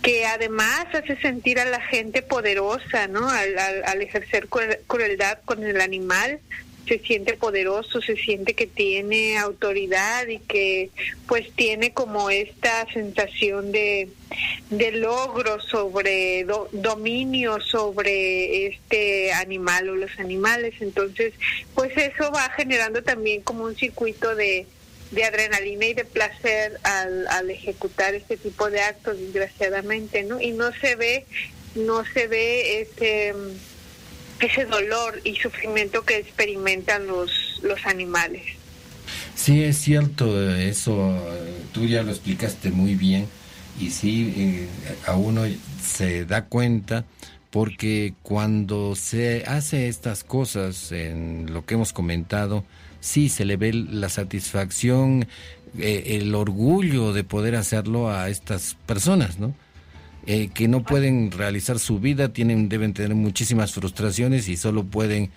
[0.02, 3.28] que además hace sentir a la gente poderosa, ¿no?
[3.28, 3.56] Al,
[3.86, 6.40] al, ejercer crueldad con el animal,
[6.86, 10.90] se siente poderoso, se siente que tiene autoridad y que
[11.26, 14.08] pues tiene como esta sensación de,
[14.70, 20.74] de logro sobre dominio sobre este animal o los animales.
[20.80, 21.34] Entonces,
[21.74, 24.66] pues eso va generando también como un circuito de,
[25.12, 30.40] de adrenalina y de placer al, al ejecutar este tipo de actos, desgraciadamente, ¿no?
[30.40, 31.26] Y no se ve,
[31.74, 33.34] no se ve ese,
[34.42, 38.42] ese dolor y sufrimiento que experimentan los, los animales.
[39.34, 41.18] Sí, es cierto, eso
[41.72, 43.26] tú ya lo explicaste muy bien
[43.80, 44.68] y sí, eh,
[45.06, 45.42] a uno
[45.82, 47.04] se da cuenta
[47.50, 52.64] porque cuando se hace estas cosas en lo que hemos comentado,
[53.00, 55.26] sí se le ve la satisfacción,
[55.78, 59.54] eh, el orgullo de poder hacerlo a estas personas, ¿no?
[60.26, 65.32] Eh, que no pueden realizar su vida, tienen, deben tener muchísimas frustraciones y solo pueden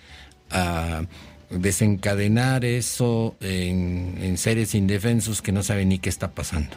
[0.50, 1.02] ah,
[1.50, 6.76] desencadenar eso en seres indefensos que no saben ni qué está pasando.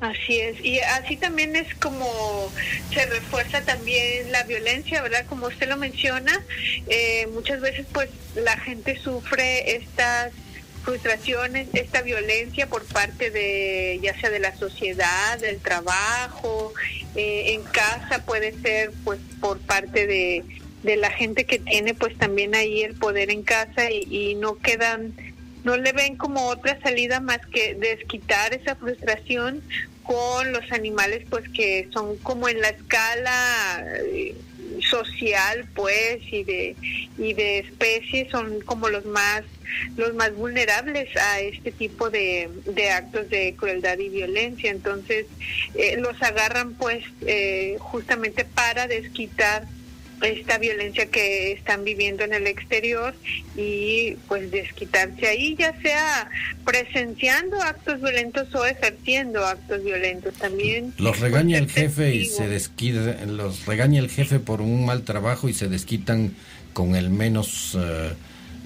[0.00, 2.50] Así es, y así también es como
[2.92, 5.24] se refuerza también la violencia, ¿verdad?
[5.28, 6.44] Como usted lo menciona,
[6.88, 10.32] eh, muchas veces pues la gente sufre estas
[10.82, 16.72] frustraciones, esta violencia por parte de ya sea de la sociedad, del trabajo,
[17.14, 20.44] eh, en casa puede ser pues por parte de,
[20.82, 24.56] de la gente que tiene pues también ahí el poder en casa y, y no
[24.56, 25.14] quedan
[25.64, 29.62] no le ven como otra salida más que desquitar esa frustración
[30.02, 34.34] con los animales pues que son como en la escala eh,
[34.80, 36.76] social pues y de
[37.18, 39.42] y de especies son como los más
[39.96, 44.70] los más vulnerables a este tipo de, de actos de crueldad y violencia.
[44.70, 45.26] Entonces
[45.74, 49.66] eh, los agarran pues eh, justamente para desquitar
[50.22, 53.14] esta violencia que están viviendo en el exterior
[53.56, 56.30] y pues desquitarse ahí, ya sea
[56.64, 60.92] presenciando actos violentos o ejerciendo actos violentos también.
[60.98, 65.48] Los regaña el jefe y se desquita, los regaña el jefe por un mal trabajo
[65.48, 66.34] y se desquitan
[66.72, 68.12] con el menos eh,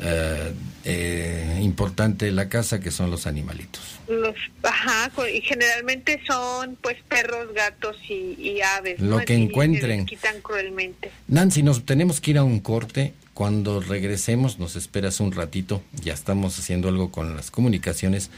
[0.00, 0.52] eh,
[0.84, 3.82] eh, importante de la casa que son los animalitos.
[4.08, 9.00] Los, ajá, y generalmente son pues perros, gatos y, aves.
[9.00, 10.06] Lo que encuentren.
[10.06, 11.10] quitan cruelmente.
[11.28, 13.14] Nancy, nos tenemos que ir a un corte.
[13.34, 15.82] Cuando regresemos, nos esperas un ratito.
[15.92, 18.30] Ya estamos haciendo algo con las comunicaciones.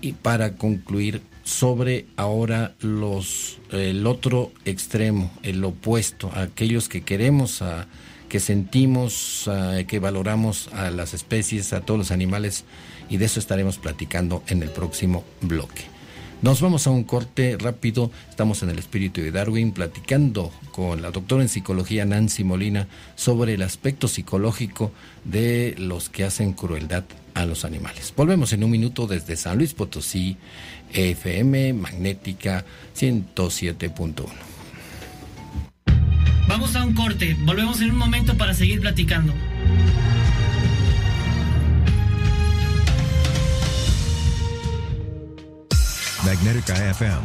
[0.00, 7.86] Y para concluir sobre ahora los el otro extremo, el opuesto, aquellos que queremos a
[8.32, 12.64] que sentimos, uh, que valoramos a las especies, a todos los animales,
[13.10, 15.82] y de eso estaremos platicando en el próximo bloque.
[16.40, 18.10] Nos vamos a un corte rápido.
[18.30, 23.52] Estamos en el espíritu de Darwin platicando con la doctora en psicología Nancy Molina sobre
[23.52, 24.92] el aspecto psicológico
[25.24, 27.04] de los que hacen crueldad
[27.34, 28.14] a los animales.
[28.16, 30.38] Volvemos en un minuto desde San Luis Potosí,
[30.94, 32.64] FM Magnética
[32.96, 34.51] 107.1.
[36.48, 39.32] Vamos a un corte, volvemos en un momento para seguir platicando.
[46.24, 47.16] Magnética FM.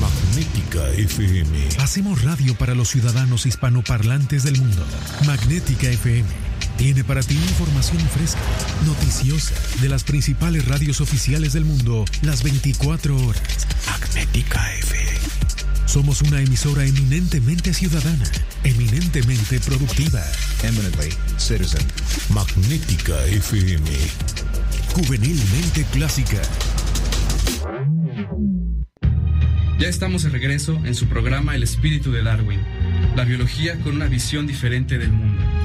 [0.00, 1.68] Magnética FM.
[1.80, 4.84] Hacemos radio para los ciudadanos hispanoparlantes del mundo.
[5.24, 6.28] Magnética FM.
[6.76, 8.40] Tiene para ti información fresca,
[8.86, 13.66] noticiosa, de las principales radios oficiales del mundo, las 24 horas.
[13.86, 15.09] Magnética FM.
[15.90, 18.24] Somos una emisora eminentemente ciudadana,
[18.62, 20.22] eminentemente productiva.
[20.62, 21.84] Eminently citizen.
[22.32, 23.90] Magnética FM.
[24.94, 26.40] Juvenilmente clásica.
[29.80, 32.60] Ya estamos de regreso en su programa El espíritu de Darwin,
[33.16, 35.59] la biología con una visión diferente del mundo.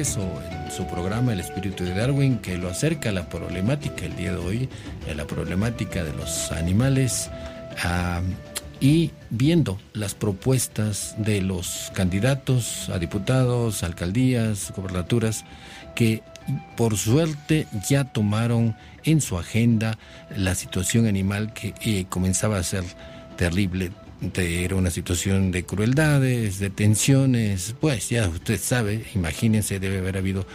[0.00, 4.32] En su programa El Espíritu de Darwin que lo acerca a la problemática el día
[4.32, 4.68] de hoy,
[5.10, 7.28] a la problemática de los animales.
[8.80, 15.44] y viendo las propuestas de los candidatos a diputados, alcaldías, gobernaturas,
[15.94, 16.22] que
[16.78, 18.74] por suerte ya tomaron
[19.04, 19.98] en su agenda
[20.34, 22.84] la situación animal que eh, comenzaba a ser
[23.36, 23.92] terrible.
[24.36, 30.46] Era una situación de crueldades, de tensiones, pues ya usted sabe, imagínense, debe haber habido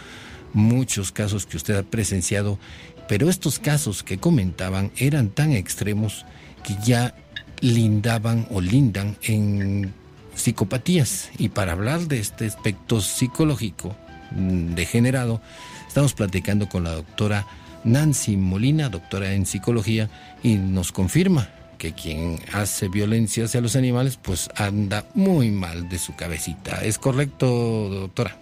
[0.52, 2.60] muchos casos que usted ha presenciado,
[3.08, 6.24] pero estos casos que comentaban eran tan extremos
[6.62, 7.16] que ya
[7.60, 9.92] lindaban o lindan en
[10.36, 11.30] psicopatías.
[11.36, 13.96] Y para hablar de este aspecto psicológico
[14.30, 15.40] mm, degenerado,
[15.88, 17.46] estamos platicando con la doctora
[17.82, 20.08] Nancy Molina, doctora en psicología,
[20.44, 21.48] y nos confirma
[21.78, 26.82] que quien hace violencia hacia los animales pues anda muy mal de su cabecita.
[26.84, 28.36] ¿Es correcto, doctora?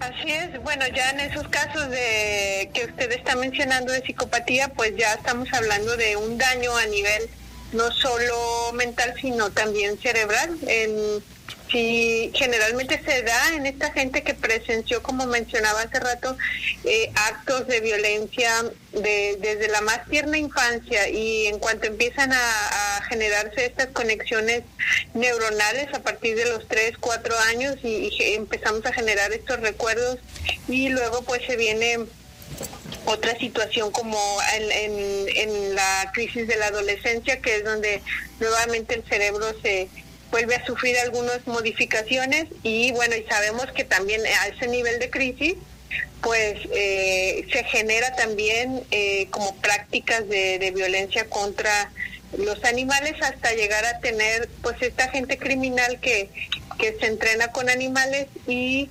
[0.00, 4.96] Así es, bueno, ya en esos casos de que usted está mencionando de psicopatía, pues
[4.96, 7.28] ya estamos hablando de un daño a nivel
[7.72, 10.56] no solo mental, sino también cerebral.
[10.66, 11.22] En,
[11.70, 16.36] si generalmente se da en esta gente que presenció, como mencionaba hace rato,
[16.84, 18.50] eh, actos de violencia
[18.92, 24.64] de, desde la más tierna infancia y en cuanto empiezan a, generarse estas conexiones
[25.14, 30.18] neuronales a partir de los 3, 4 años y, y empezamos a generar estos recuerdos
[30.68, 32.06] y luego pues se viene
[33.06, 34.18] otra situación como
[34.54, 38.02] en, en, la crisis de la adolescencia, que es donde
[38.40, 39.88] nuevamente el cerebro se
[40.30, 45.10] vuelve a sufrir algunas modificaciones y bueno, y sabemos que también a ese nivel de
[45.10, 45.54] crisis,
[46.20, 51.90] pues eh, se genera también eh, como prácticas de, de violencia contra
[52.36, 56.28] los animales hasta llegar a tener pues esta gente criminal que,
[56.78, 58.90] que se entrena con animales y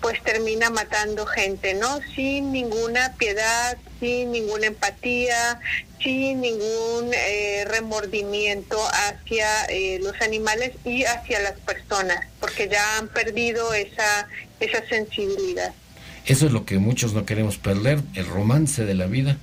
[0.00, 2.00] pues termina matando gente, ¿no?
[2.14, 5.60] Sin ninguna piedad, sin ninguna empatía,
[6.02, 13.08] sin ningún eh, remordimiento hacia eh, los animales y hacia las personas, porque ya han
[13.08, 14.28] perdido esa,
[14.60, 15.72] esa sensibilidad.
[16.26, 19.38] Eso es lo que muchos no queremos perder, el romance de la vida.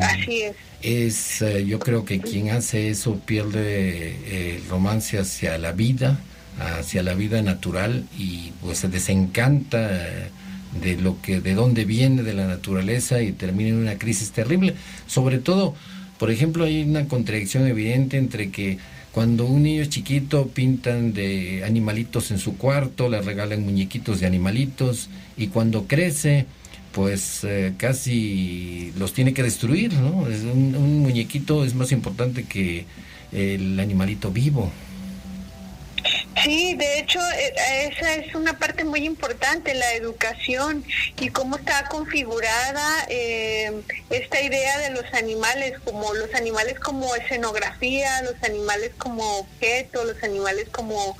[0.00, 0.56] Así es.
[0.82, 6.18] Es, eh, yo creo que quien hace eso pierde el romance hacia la vida,
[6.58, 9.90] hacia la vida natural y pues se desencanta
[10.82, 14.74] de lo que de dónde viene de la naturaleza y termina en una crisis terrible.
[15.06, 15.74] Sobre todo
[16.18, 18.78] por ejemplo hay una contradicción evidente entre que
[19.12, 24.26] cuando un niño es chiquito pintan de animalitos en su cuarto le regalan muñequitos de
[24.26, 26.46] animalitos y cuando crece
[26.92, 32.84] pues eh, casi los tiene que destruir no un, un muñequito es más importante que
[33.32, 34.70] el animalito vivo
[36.42, 40.84] Sí, de hecho, eh, esa es una parte muy importante, la educación
[41.18, 43.72] y cómo está configurada eh,
[44.10, 50.22] esta idea de los animales, como los animales como escenografía, los animales como objeto, los
[50.22, 51.16] animales como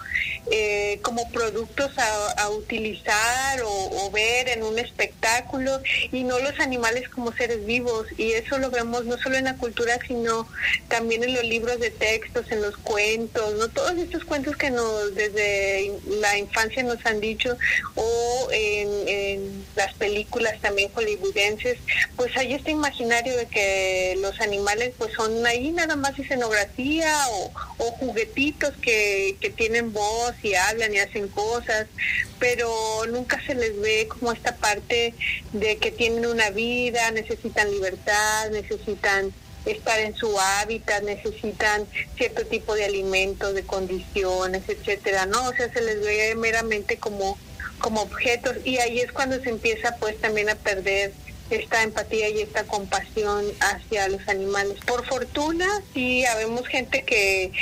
[0.51, 5.81] eh, como productos a, utilizar o, ver en un espectáculo
[6.13, 8.07] y no los animales como seres vivos.
[8.17, 10.49] Y eso lo vemos no solo en la cultura, sino
[10.89, 15.15] también en los libros de textos, en los cuentos, no todos estos cuentos que nos
[15.15, 17.57] desde la infancia nos han dicho
[17.95, 21.79] o en, las películas también hollywoodenses,
[22.17, 27.53] pues hay este imaginario de que los animales pues son ahí nada más escenografía o,
[27.79, 31.87] o juguetitos que, que tienen voz y hablan y hacen cosas,
[32.39, 32.71] pero
[33.09, 35.15] nunca se les ve como esta parte
[35.53, 39.33] de que tienen una vida, necesitan libertad, necesitan
[39.65, 45.49] estar en su hábitat, necesitan cierto tipo de alimentos, de condiciones, etcétera, ¿no?
[45.49, 47.37] O sea, se les ve meramente como
[47.79, 51.13] como objetos y ahí es cuando se empieza pues también a perder
[51.51, 54.79] esta empatía y esta compasión hacia los animales.
[54.85, 57.53] Por fortuna, sí, habemos gente que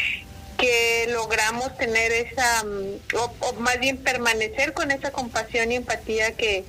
[0.57, 6.65] que logramos tener esa, mm, o, más bien permanecer con esa compasión y empatía que,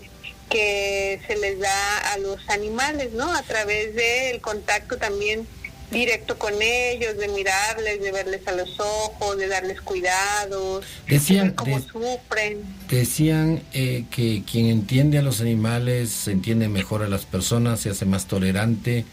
[0.50, 3.34] que se les da a los animales, ¿no?
[3.34, 5.48] A través del contacto también
[5.92, 11.56] directo con ellos, de mirarles, de verles a los ojos, de darles cuidados, decían, de
[11.56, 12.64] cómo sufren.
[12.90, 18.06] Decían eh, que quien entiende a los animales entiende mejor a las personas, se hace
[18.06, 19.06] más tolerante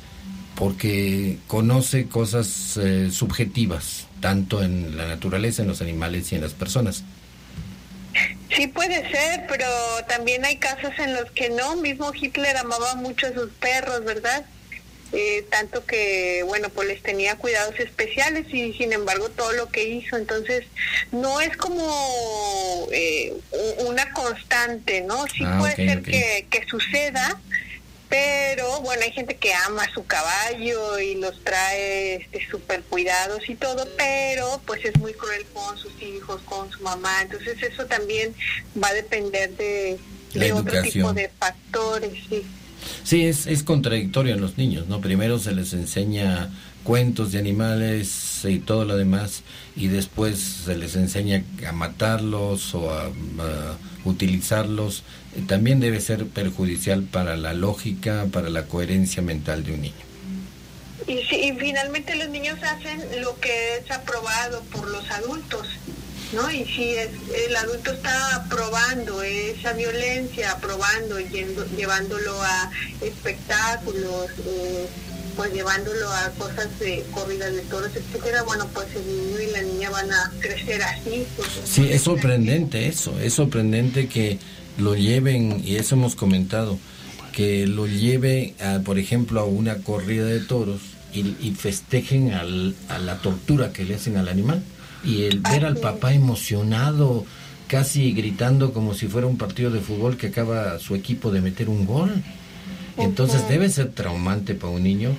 [0.56, 6.52] porque conoce cosas eh, subjetivas tanto en la naturaleza, en los animales y en las
[6.52, 7.02] personas.
[8.54, 9.66] Sí puede ser, pero
[10.08, 11.76] también hay casos en los que no.
[11.76, 14.44] Mismo Hitler amaba mucho a sus perros, ¿verdad?
[15.12, 19.84] Eh, tanto que, bueno, pues les tenía cuidados especiales y sin embargo todo lo que
[19.88, 20.16] hizo.
[20.16, 20.64] Entonces,
[21.10, 23.32] no es como eh,
[23.86, 25.26] una constante, ¿no?
[25.28, 27.40] Sí Ah, puede ser que suceda,
[28.12, 33.54] pero bueno, hay gente que ama su caballo y los trae este, súper cuidados y
[33.54, 37.22] todo, pero pues es muy cruel con sus hijos, con su mamá.
[37.22, 38.34] Entonces, eso también
[38.76, 39.98] va a depender de,
[40.34, 42.42] de otro tipo de factores, sí.
[43.02, 45.00] Sí, es, es contradictorio en los niños, ¿no?
[45.00, 46.50] Primero se les enseña
[46.84, 49.42] cuentos de animales y todo lo demás,
[49.74, 55.02] y después se les enseña a matarlos o a, a utilizarlos.
[55.36, 59.94] Eh, También debe ser perjudicial para la lógica, para la coherencia mental de un niño.
[61.06, 65.66] Y, y finalmente los niños hacen lo que es aprobado por los adultos,
[66.32, 66.50] ¿no?
[66.50, 67.08] Y si es,
[67.48, 74.86] el adulto está aprobando esa violencia, aprobando, yendo, llevándolo a espectáculos, eh,
[75.36, 79.62] pues llevándolo a cosas de corridas de toros, etcétera, bueno, pues el niño y la
[79.62, 81.24] niña van a crecer así.
[81.36, 84.38] pues, Sí, es sorprendente eso, es sorprendente que
[84.78, 86.78] lo lleven, y eso hemos comentado,
[87.32, 90.80] que lo lleve, a, por ejemplo, a una corrida de toros
[91.14, 94.62] y, y festejen al- a la tortura que le hacen al animal.
[95.04, 97.24] Y el ver al papá emocionado,
[97.68, 101.68] casi gritando como si fuera un partido de fútbol que acaba su equipo de meter
[101.68, 102.22] un gol.
[102.96, 105.16] Entonces debe ser traumante para un niño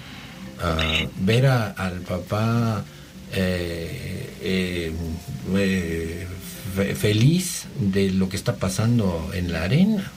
[0.61, 0.77] ah,
[1.17, 2.83] ver a- al papá
[3.33, 4.93] eh, eh,
[5.55, 6.27] eh,
[6.75, 10.11] fe- feliz de lo que está pasando en la arena.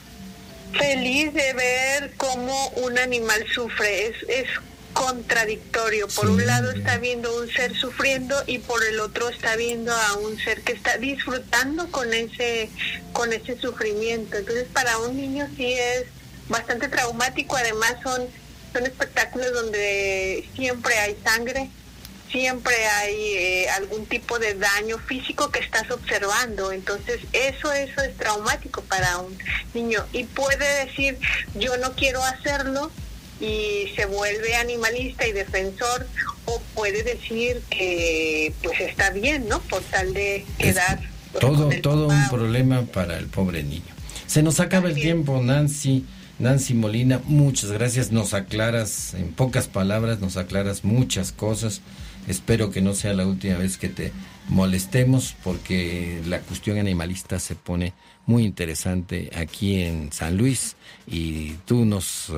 [0.77, 4.07] feliz de ver cómo un animal sufre.
[4.07, 4.45] Es, es
[4.93, 6.07] contradictorio.
[6.07, 9.91] Por Sí, un lado está viendo un ser sufriendo y por el otro está viendo
[9.93, 12.69] a un ser que está disfrutando con ese,
[13.13, 14.37] con ese sufrimiento.
[14.37, 16.05] Entonces para un niño sí es
[16.49, 17.55] bastante traumático.
[17.55, 18.21] Además son,
[18.73, 21.69] son espectáculos donde siempre hay sangre.
[22.31, 28.17] Siempre hay eh, algún tipo de daño físico que estás observando, entonces eso eso es
[28.17, 29.37] traumático para un
[29.73, 31.17] niño y puede decir
[31.55, 32.91] yo no quiero hacerlo
[33.39, 36.05] y se vuelve animalista y defensor
[36.45, 39.59] o puede decir que pues está bien, ¿no?
[39.61, 40.99] Por tal de quedar
[41.39, 43.93] Todo, todo un problema para el pobre niño.
[44.25, 46.05] Se nos acaba el tiempo, Nancy.
[46.39, 48.11] Nancy Molina, muchas gracias.
[48.11, 51.81] Nos aclaras, en pocas palabras, nos aclaras muchas cosas.
[52.27, 54.11] Espero que no sea la última vez que te
[54.49, 57.93] molestemos porque la cuestión animalista se pone
[58.25, 60.75] muy interesante aquí en San Luis
[61.07, 62.33] y tú nos, eh,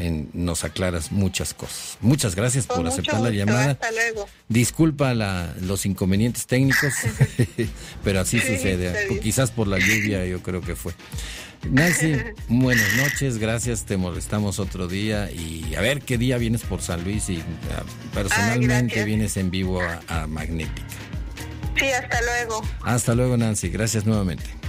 [0.00, 1.98] en- nos aclaras muchas cosas.
[2.00, 3.72] Muchas gracias por aceptar la llamada.
[3.72, 4.28] Hasta luego.
[4.48, 6.92] Disculpa la- los inconvenientes técnicos,
[8.04, 9.18] pero así Sí, sucede.
[9.20, 10.92] Quizás por la lluvia, yo creo que fue.
[11.70, 12.16] Nancy,
[12.48, 13.84] buenas noches, gracias.
[13.84, 17.82] Te molestamos otro día y a ver qué día vienes por San Luis y ah,
[18.14, 20.86] personalmente vienes en vivo a, a Magnética.
[21.76, 22.62] Sí, hasta luego.
[22.82, 23.68] Hasta luego, Nancy.
[23.68, 24.62] Gracias nuevamente.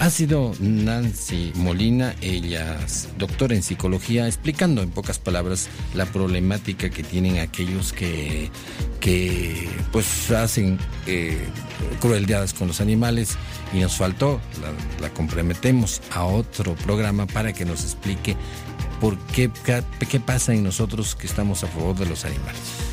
[0.00, 6.88] Ha sido Nancy Molina, ella es doctora en psicología, explicando en pocas palabras la problemática
[6.88, 8.48] que tienen aquellos que,
[9.00, 11.36] que pues hacen eh,
[12.00, 13.36] crueldades con los animales
[13.72, 14.40] y nos faltó,
[15.00, 18.36] la, comprometemos a otro programa para que nos explique
[19.00, 22.87] por qué, qué, qué pasa en nosotros que estamos a favor de los animales.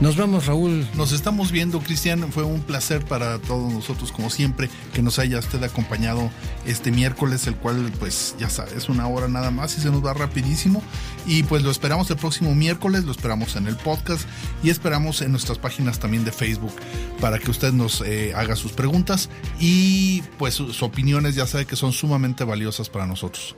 [0.00, 0.86] Nos vamos, Raúl.
[0.94, 2.32] Nos estamos viendo, Cristian.
[2.32, 6.30] Fue un placer para todos nosotros, como siempre, que nos haya usted acompañado
[6.66, 10.04] este miércoles, el cual, pues, ya sabe, es una hora nada más y se nos
[10.04, 10.82] va rapidísimo.
[11.24, 14.26] Y pues lo esperamos el próximo miércoles, lo esperamos en el podcast
[14.64, 16.74] y esperamos en nuestras páginas también de Facebook
[17.20, 19.28] para que usted nos eh, haga sus preguntas
[19.60, 23.54] y pues sus opiniones, ya sabe que son sumamente valiosas para nosotros.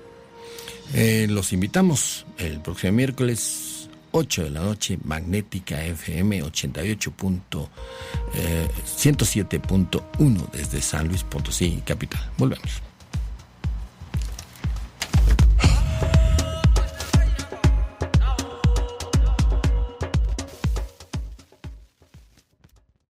[0.92, 3.63] Eh, los invitamos el próximo miércoles
[4.16, 7.68] 8 de la noche, Magnética FM 88.
[8.34, 12.20] eh, 107.1 desde San Luis Potosí, capital.
[12.38, 12.80] Volvemos.